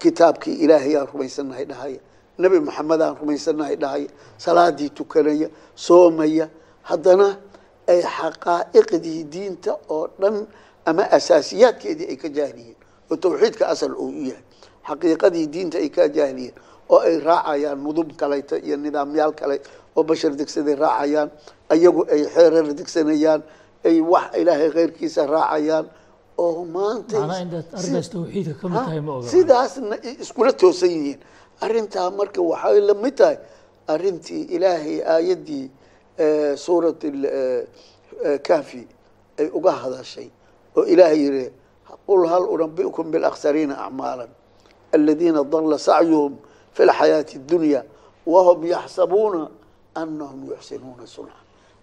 kitaabkii 0.00 0.54
ilaahay 0.64 0.96
aan 0.96 1.06
rumaysanahay 1.12 1.64
dhahaya 1.70 2.00
nebi 2.40 2.58
maxamed 2.60 3.00
aan 3.02 3.16
rumaysanahay 3.20 3.76
dhahaya 3.82 4.08
salaadii 4.44 4.90
tukanaya 4.98 5.48
soomaya 5.74 6.46
haddana 6.88 7.28
ay 7.92 8.00
xaqaa'iqdii 8.16 9.20
diinta 9.32 9.72
oo 9.94 10.08
dhan 10.20 10.36
ama 10.88 11.04
asaasiyaadkeedii 11.16 12.08
ay 12.12 12.16
ka 12.22 12.28
jaahiliyiin 12.28 12.76
oo 13.10 13.16
tawxiidka 13.16 13.64
asal 13.72 13.92
uu 13.96 14.08
u 14.08 14.22
yahay. 14.32 14.44
Xaqiiqadii 14.88 15.46
diinta 15.52 15.76
ay 15.78 15.88
ka 15.96 16.08
jaahiliyeen 16.08 16.54
oo 16.92 16.98
ay 17.08 17.14
raacayaan 17.20 17.78
nudum 17.84 18.08
kaleyta 18.20 18.56
iyo 18.66 18.76
nidaamyaal 18.76 19.32
kale 19.40 19.56
oo 20.00 20.04
bashar 20.10 20.32
degsaday 20.40 20.74
raacayaan 20.84 21.28
ayagu 21.74 22.02
ay 22.14 22.22
xeerar 22.34 22.66
degsanayaan 22.80 23.40
ay 23.88 23.96
wax 24.12 24.26
ilaahay 24.40 24.70
kheyrkiisa 24.76 25.22
raacayaan 25.34 25.86
oo 26.44 26.64
maanta 26.74 27.16
macnaha 27.20 27.40
intaad 27.44 27.66
arrintaas 27.78 28.08
tawxiidka 28.14 28.54
ka 28.60 28.66
mid 28.72 28.76
tahay 28.84 29.00
ma 29.06 29.12
oga 29.20 29.28
sidaasna 29.32 29.94
iskula 30.24 30.52
toosan 30.60 30.90
yihiin. 30.96 31.20
Arrintaa 31.64 32.08
marka 32.18 32.40
waxay 32.50 32.80
la 32.88 32.94
mid 33.04 33.14
tahay 33.20 33.36
arrintii 33.92 34.42
ilaahay 34.56 34.96
aayaddii 35.14 35.64
suurat 36.64 37.00
kahfi 38.46 38.82
ay 39.38 39.48
uga 39.58 39.72
hadashay 39.82 40.28
oo 40.76 40.84
ilaahay 40.92 41.18
yihi 41.24 41.46
qul 42.06 42.22
hal 42.28 42.44
unabiukum 42.54 43.10
bilaksariina 43.12 43.74
acmaala 43.86 44.24
aladiina 44.96 45.44
dala 45.52 45.78
sacyuhum 45.78 46.34
fi 46.74 46.82
lxayaati 46.88 47.34
اdunya 47.40 47.80
wahum 48.26 48.60
yaxsabuuna 48.74 49.42
anahum 49.94 50.44
yuxsinuuna 50.50 51.06
sunca 51.06 51.36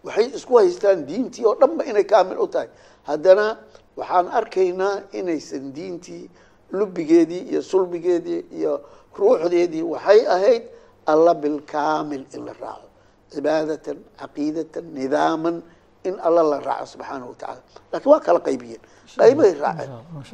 waxay 0.03 0.25
isku 0.35 0.57
haystaan 0.57 1.05
diintii 1.07 1.45
oo 1.45 1.55
dhanba 1.55 1.83
inay 1.85 2.03
kaamil 2.03 2.39
u 2.39 2.47
tahay 2.47 2.69
haddana 3.03 3.57
waxaan 3.97 4.27
arkaynaa 4.39 5.01
inaysan 5.11 5.73
diintii 5.75 6.29
lubigeedii 6.71 7.41
iyo 7.51 7.61
sulbigeedii 7.61 8.45
iyo 8.59 8.81
ruuxdeedii 9.17 9.81
waxay 9.83 10.27
ahayd 10.27 10.63
alla 11.05 11.33
bilkaamil 11.33 12.23
in 12.35 12.45
la 12.45 12.53
raaco 12.61 12.87
cibaadatan 13.31 13.97
caqiidatan 14.19 14.85
nidaaman 14.93 15.61
in 16.03 16.15
alla 16.19 16.43
la 16.43 16.59
raaco 16.59 16.85
subxaanahu 16.85 17.29
watacaala 17.33 17.61
laakiin 17.91 18.11
waa 18.11 18.19
kala 18.19 18.39
qaybiyeen 18.39 18.81
qaybay 19.21 19.51
raaceen 19.63 19.91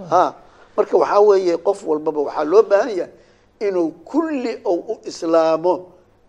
ha 0.10 0.24
marka 0.78 0.98
waxaa 0.98 1.20
weeye 1.30 1.58
qof 1.58 1.80
walbaba 1.88 2.22
waxaa 2.28 2.44
loo 2.52 2.64
baahan 2.64 2.90
yahay 2.98 3.12
inuu 3.68 3.92
kulli 4.06 4.54
ou 4.66 4.78
u 4.92 5.00
islaamo 5.10 5.74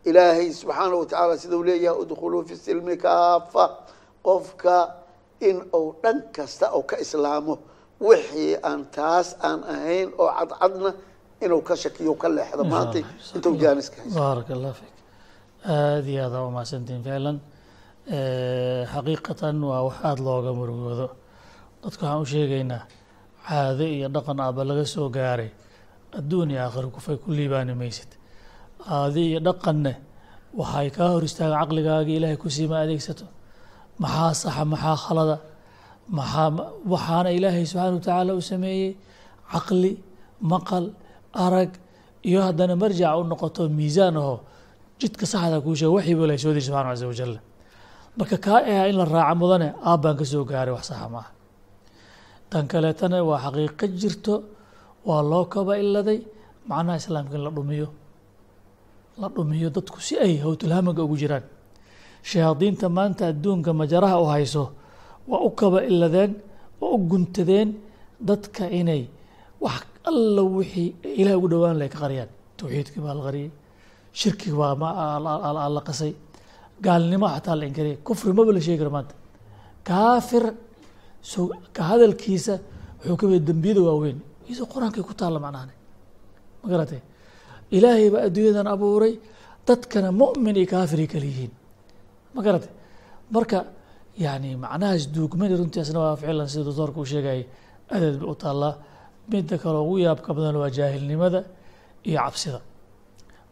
ilaahay 0.08 0.48
subxaanahu 0.60 1.00
watacaala 1.02 1.34
sida 1.42 1.54
uu 1.58 1.64
leeyahay 1.68 1.98
udkhuluu 2.02 2.42
fi 2.48 2.54
silmi 2.64 2.94
kaafa. 3.04 3.64
Qofka 4.26 4.76
in 5.48 5.56
uu 5.78 5.88
dhan 6.02 6.18
kasta 6.36 6.66
ou 6.76 6.82
ka 6.90 6.96
islaamo 7.04 7.54
wixii 8.08 8.52
aan 8.68 8.80
taas 8.96 9.28
aan 9.48 9.60
ahayn 9.74 10.08
oo 10.22 10.28
cadcadna 10.38 10.90
inuu 11.44 11.62
ka 11.68 11.74
shakiyo 11.82 12.12
ka 12.22 12.28
leexdo 12.36 12.64
maanta 12.72 12.98
intuu 13.36 13.54
jaaniska 13.62 13.96
haysto. 14.02 14.18
Baarak 14.20 14.48
allah 14.56 14.72
fiik. 14.80 14.94
Aada 15.74 16.08
iyo 16.12 16.22
aada 16.26 16.38
umahadsantiin 16.48 17.02
ficlan 17.06 17.36
xaqiiqatan 18.92 19.56
waa 19.70 19.82
wax 19.86 19.96
aada 20.08 20.22
looga 20.26 20.50
murugoodo 20.58 21.06
dadka 21.82 22.02
waxaan 22.06 22.22
u 22.24 22.26
sheegaynaa 22.32 22.82
caado 23.46 23.84
iyo 23.96 24.08
dhaqan 24.14 24.38
aaba 24.46 24.60
laga 24.70 24.84
soo 24.94 25.08
gaaray. 25.16 25.50
Adduun 26.18 26.50
iyo 26.50 26.60
aakhiro 26.64 26.88
kufay 26.96 27.16
ku 27.22 27.28
liibaani 27.38 27.74
maysid 27.80 28.10
caado 28.86 29.20
iyo 29.28 29.40
dhaqanne 29.46 29.92
waxay 30.60 30.88
kaa 30.96 31.08
hor 31.12 31.22
istaaga 31.28 31.56
caqligaaga 31.60 32.12
ilaahay 32.18 32.38
kusiima 32.42 32.76
adeegsato. 32.84 33.26
Maxaa 34.02 34.32
saxa 34.42 34.62
maxaa 34.72 34.96
khalada? 35.04 35.36
Maxaa 36.16 36.48
waxaana 36.92 37.30
ilaahay 37.38 37.64
subxaana 37.70 37.92
watacaala 37.98 38.32
u 38.40 38.42
sameeyey 38.50 38.90
caqli 39.52 39.92
maqal 40.52 40.84
arag 41.44 41.70
iyo 42.28 42.40
haddana 42.46 42.74
marjac 42.82 43.14
u 43.20 43.22
noqoto 43.30 43.62
miisaan 43.78 44.16
aho 44.22 44.34
jidka 45.00 45.24
saxda 45.32 45.56
kuu 45.64 45.74
sheega 45.78 45.94
waxii 45.96 46.14
buu 46.18 46.24
ilahay 46.26 46.40
soo 46.44 46.52
diri 46.54 46.64
subxana 46.66 46.88
casa 46.92 47.06
wajal 47.10 47.32
marka 48.18 48.36
kaa 48.46 48.60
ahaa 48.70 48.86
in 48.90 48.96
la 49.00 49.04
raaco 49.14 49.34
mudane 49.42 49.68
aabbaan 49.90 50.16
ka 50.20 50.24
soo 50.32 50.44
gaaray 50.50 50.72
wax 50.76 50.84
saxa 50.90 51.08
maaha. 51.14 51.30
Tan 52.50 52.64
kaleetana 52.72 53.16
waa 53.28 53.38
xaqiiqo 53.44 53.86
jirto 54.00 54.34
waa 55.08 55.22
loo 55.30 55.44
kaba 55.52 55.72
iladay 55.82 56.18
macnaha 56.70 56.96
islaamka 57.02 57.34
in 57.38 57.42
la 57.46 57.50
dhumiyo 57.56 57.86
la 59.20 59.28
dhumiyo 59.34 59.68
dadku 59.76 59.98
si 60.06 60.14
ay 60.24 60.32
howtulhamaga 60.44 61.02
ugu 61.06 61.16
jiraan. 61.22 61.44
Shayaadiinta 62.30 62.86
maanta 62.88 63.22
adduunka 63.32 63.70
majaraha 63.80 64.16
u 64.22 64.26
hayso 64.34 64.64
waa 65.30 65.40
u 65.48 65.50
kaba 65.50 65.78
iladeen 65.90 66.32
waa 66.80 66.90
u 66.96 66.98
guntadeen 67.10 67.68
dadka 68.28 68.64
inay 68.80 69.02
wax 69.64 69.82
alla 70.10 70.42
wixii 70.56 70.88
ilaah 71.20 71.36
ugu 71.38 71.48
dhowaan 71.52 71.76
lahay 71.78 71.90
ka 71.94 71.98
qariyaan. 72.04 72.30
Tawxiidkii 72.58 73.00
baa 73.06 73.14
la 73.18 73.22
qariyey 73.28 73.50
shirkigi 74.20 74.54
baa 74.60 75.68
la 75.76 75.80
qasay 75.88 76.12
gaalnimo 76.84 77.26
xataa 77.34 77.56
la 77.60 77.64
inkariya 77.70 77.96
kufri 78.06 78.32
maba 78.38 78.52
la 78.56 78.60
sheegi 78.66 78.78
karo 78.82 78.90
maanta. 78.96 79.14
Kaafir 79.88 80.44
ka 81.76 81.82
hadalkiisa 81.90 82.54
wuxuu 83.00 83.16
ka 83.20 83.26
mid 83.32 83.42
dembiyada 83.48 83.80
waaweyn. 83.88 84.18
Iyadoo 84.48 84.66
qur'aankay 84.72 85.02
ku 85.08 85.14
taalla 85.20 85.38
macnahane 85.44 85.74
ma 86.62 86.66
garatay 86.72 87.00
ilaahay 87.76 88.08
baa 88.14 88.22
adduunyadan 88.28 88.66
abuuray 88.74 89.14
dadkana 89.68 90.08
mu'min 90.22 90.54
iyo 90.60 90.66
kaafiray 90.72 91.08
kala 91.12 91.28
ma 92.34 92.40
garatay 92.46 92.72
marka 93.34 93.58
yani 94.24 94.50
macnahaas 94.64 95.04
duugmani 95.14 95.54
runtii 95.60 95.80
asna 95.84 95.98
waa 96.04 96.16
ficlan 96.20 96.48
sida 96.52 96.64
doctoorka 96.68 96.98
uu 97.02 97.08
sheegayay 97.12 97.42
adeed 97.94 98.16
bay 98.20 98.28
u 98.32 98.34
taallaa. 98.44 98.74
Midda 99.32 99.56
kale 99.62 99.78
ugu 99.84 99.96
yaabka 100.06 100.30
badan 100.36 100.56
waa 100.62 100.70
jaahilnimada 100.76 101.40
iyo 102.08 102.18
cabsida. 102.24 102.60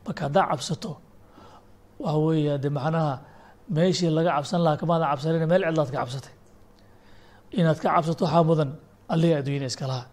Marka 0.04 0.20
haddaa 0.26 0.44
cabsato 0.50 0.90
waxa 2.02 2.18
weeya 2.26 2.54
de 2.62 2.68
macnaha 2.76 3.14
meeshii 3.76 4.10
laga 4.18 4.30
cabsan 4.36 4.60
lahaa 4.64 4.80
kamaadan 4.80 5.08
cabsanina 5.12 5.46
meel 5.52 5.62
cidlaad 5.68 5.90
ka 5.94 5.98
cabsatay. 6.02 6.34
Inaad 7.58 7.78
ka 7.82 7.88
cabsato 7.94 8.22
waxaa 8.26 8.44
mudan 8.50 8.70
allihii 9.12 9.36
adduunyada 9.40 9.66
iska 9.72 9.86
lahaa. 9.90 10.06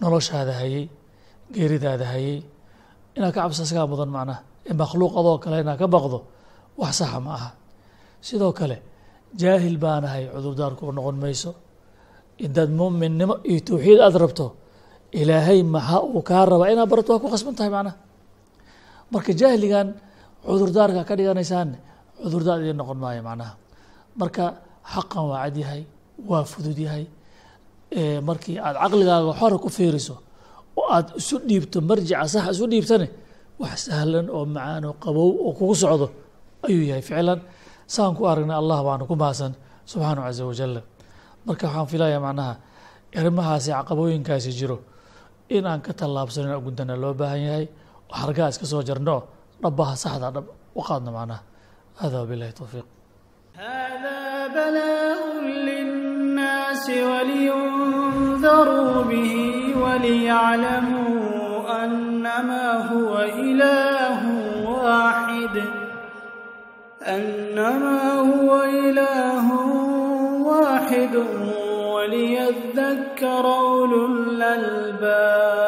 Noloshaada 0.00 0.52
hayey 0.60 0.84
geeridaada 1.54 2.06
hayey 2.12 2.36
inaad 3.16 3.32
ka 3.34 3.40
cabsato 3.44 3.64
isagaa 3.68 3.86
mudan 3.92 4.10
macnaha 4.16 4.40
makhluuq 4.80 5.12
adoo 5.20 5.36
kale 5.42 5.56
inaad 5.64 5.78
ka 5.82 5.86
baqdo 5.94 6.18
wax 6.80 6.92
saxa 7.00 7.18
ma 7.26 7.30
aha. 7.38 7.48
Sidoo 8.26 8.52
kale 8.58 8.76
jaahil 9.40 9.76
baanahay 9.84 10.24
cudurdaarku 10.34 10.82
u 10.88 10.92
noqon 10.96 11.16
mayso. 11.22 11.50
Intaad 12.44 12.70
muminnimo 12.78 13.34
iyo 13.50 13.60
tawxiid 13.68 13.98
aada 14.06 14.18
rabto 14.24 14.46
ilaahay 15.20 15.60
maxaa 15.74 16.00
uu 16.14 16.22
kaa 16.28 16.44
rabaa 16.52 16.68
inaad 16.74 16.88
barato 16.92 17.10
waa 17.12 17.22
ku 17.22 17.28
khasban 17.32 17.54
tahay 17.58 17.70
macnaha 17.76 17.94
marka 19.12 19.30
jaahligan 19.40 19.88
cudurdaarka 20.46 21.00
ka 21.08 21.14
dhiganaysaan 21.18 21.68
cudurdaar 22.22 22.58
idin 22.64 22.76
noqon 22.80 22.98
maayo 23.02 23.22
macnaha 23.28 23.52
marka 24.20 24.44
xaqan 24.94 25.24
waa 25.30 25.38
cad 25.44 25.56
yahay 25.62 25.82
waa 26.30 26.44
fudud 26.52 26.78
yahay. 26.86 27.04
Markii 28.28 28.56
aada 28.66 28.78
caqligaaga 28.82 29.32
xora 29.40 29.56
ku 29.64 29.68
fiiriso 29.76 30.14
oo 30.79 30.85
aada 30.95 31.09
isu 31.21 31.35
dhiibto 31.49 31.77
marjica 31.89 32.25
sax 32.33 32.45
isu 32.55 32.65
dhiibtane 32.71 33.07
wax 33.61 33.75
sahlan 33.89 34.27
oo 34.35 34.43
macaan 34.55 34.83
oo 34.89 34.95
qabow 35.03 35.29
oo 35.45 35.51
kugu 35.57 35.75
socdo 35.83 36.07
ayuu 36.65 36.83
yahay 36.89 37.03
ficlan 37.09 37.39
saan 37.93 38.11
ku 38.17 38.21
aragnay 38.31 38.57
allah 38.61 38.77
baana 38.87 39.03
ku 39.09 39.15
mahadsan 39.21 39.51
subxaanahu 39.89 40.23
caza 40.27 40.43
wajal 40.49 40.73
marka 41.47 41.65
waxaan 41.67 41.87
filaya 41.91 42.19
macnaha 42.25 42.53
arrimahaasi 43.19 43.69
caqabooyinkaasi 43.77 44.51
jiro 44.59 44.77
in 45.55 45.63
aan 45.71 45.79
ka 45.85 45.91
tallaabsanin 45.99 46.53
guntana 46.65 46.93
loo 47.03 47.13
baahan 47.19 47.41
yahay 47.47 47.65
oo 48.11 48.15
xargaha 48.21 48.47
iska 48.53 48.65
soo 48.71 48.81
jarno 48.89 49.15
dhabaha 49.63 49.93
saxda 50.03 50.27
dhab 50.35 50.45
u 50.79 50.81
qaadno 50.87 51.09
macnaha 51.17 51.41
hada 51.99 52.15
wabilahi 52.23 52.53
towfiiq 52.59 52.87
هذا 53.57 54.19
بلاء 54.55 55.19
للناس 55.67 56.85
ولينذروا 57.09 58.95
به 59.11 59.33
وليعلموا 59.92 61.84
أنما 61.84 62.92
هو 62.92 63.18
إله 63.18 64.20
واحد 64.68 65.62
أنما 67.02 68.12
هو 68.12 68.62
إله 68.62 69.52
واحد 70.42 71.16
وليذكر 71.94 73.46
أولو 73.46 74.06
الألباب 74.06 75.61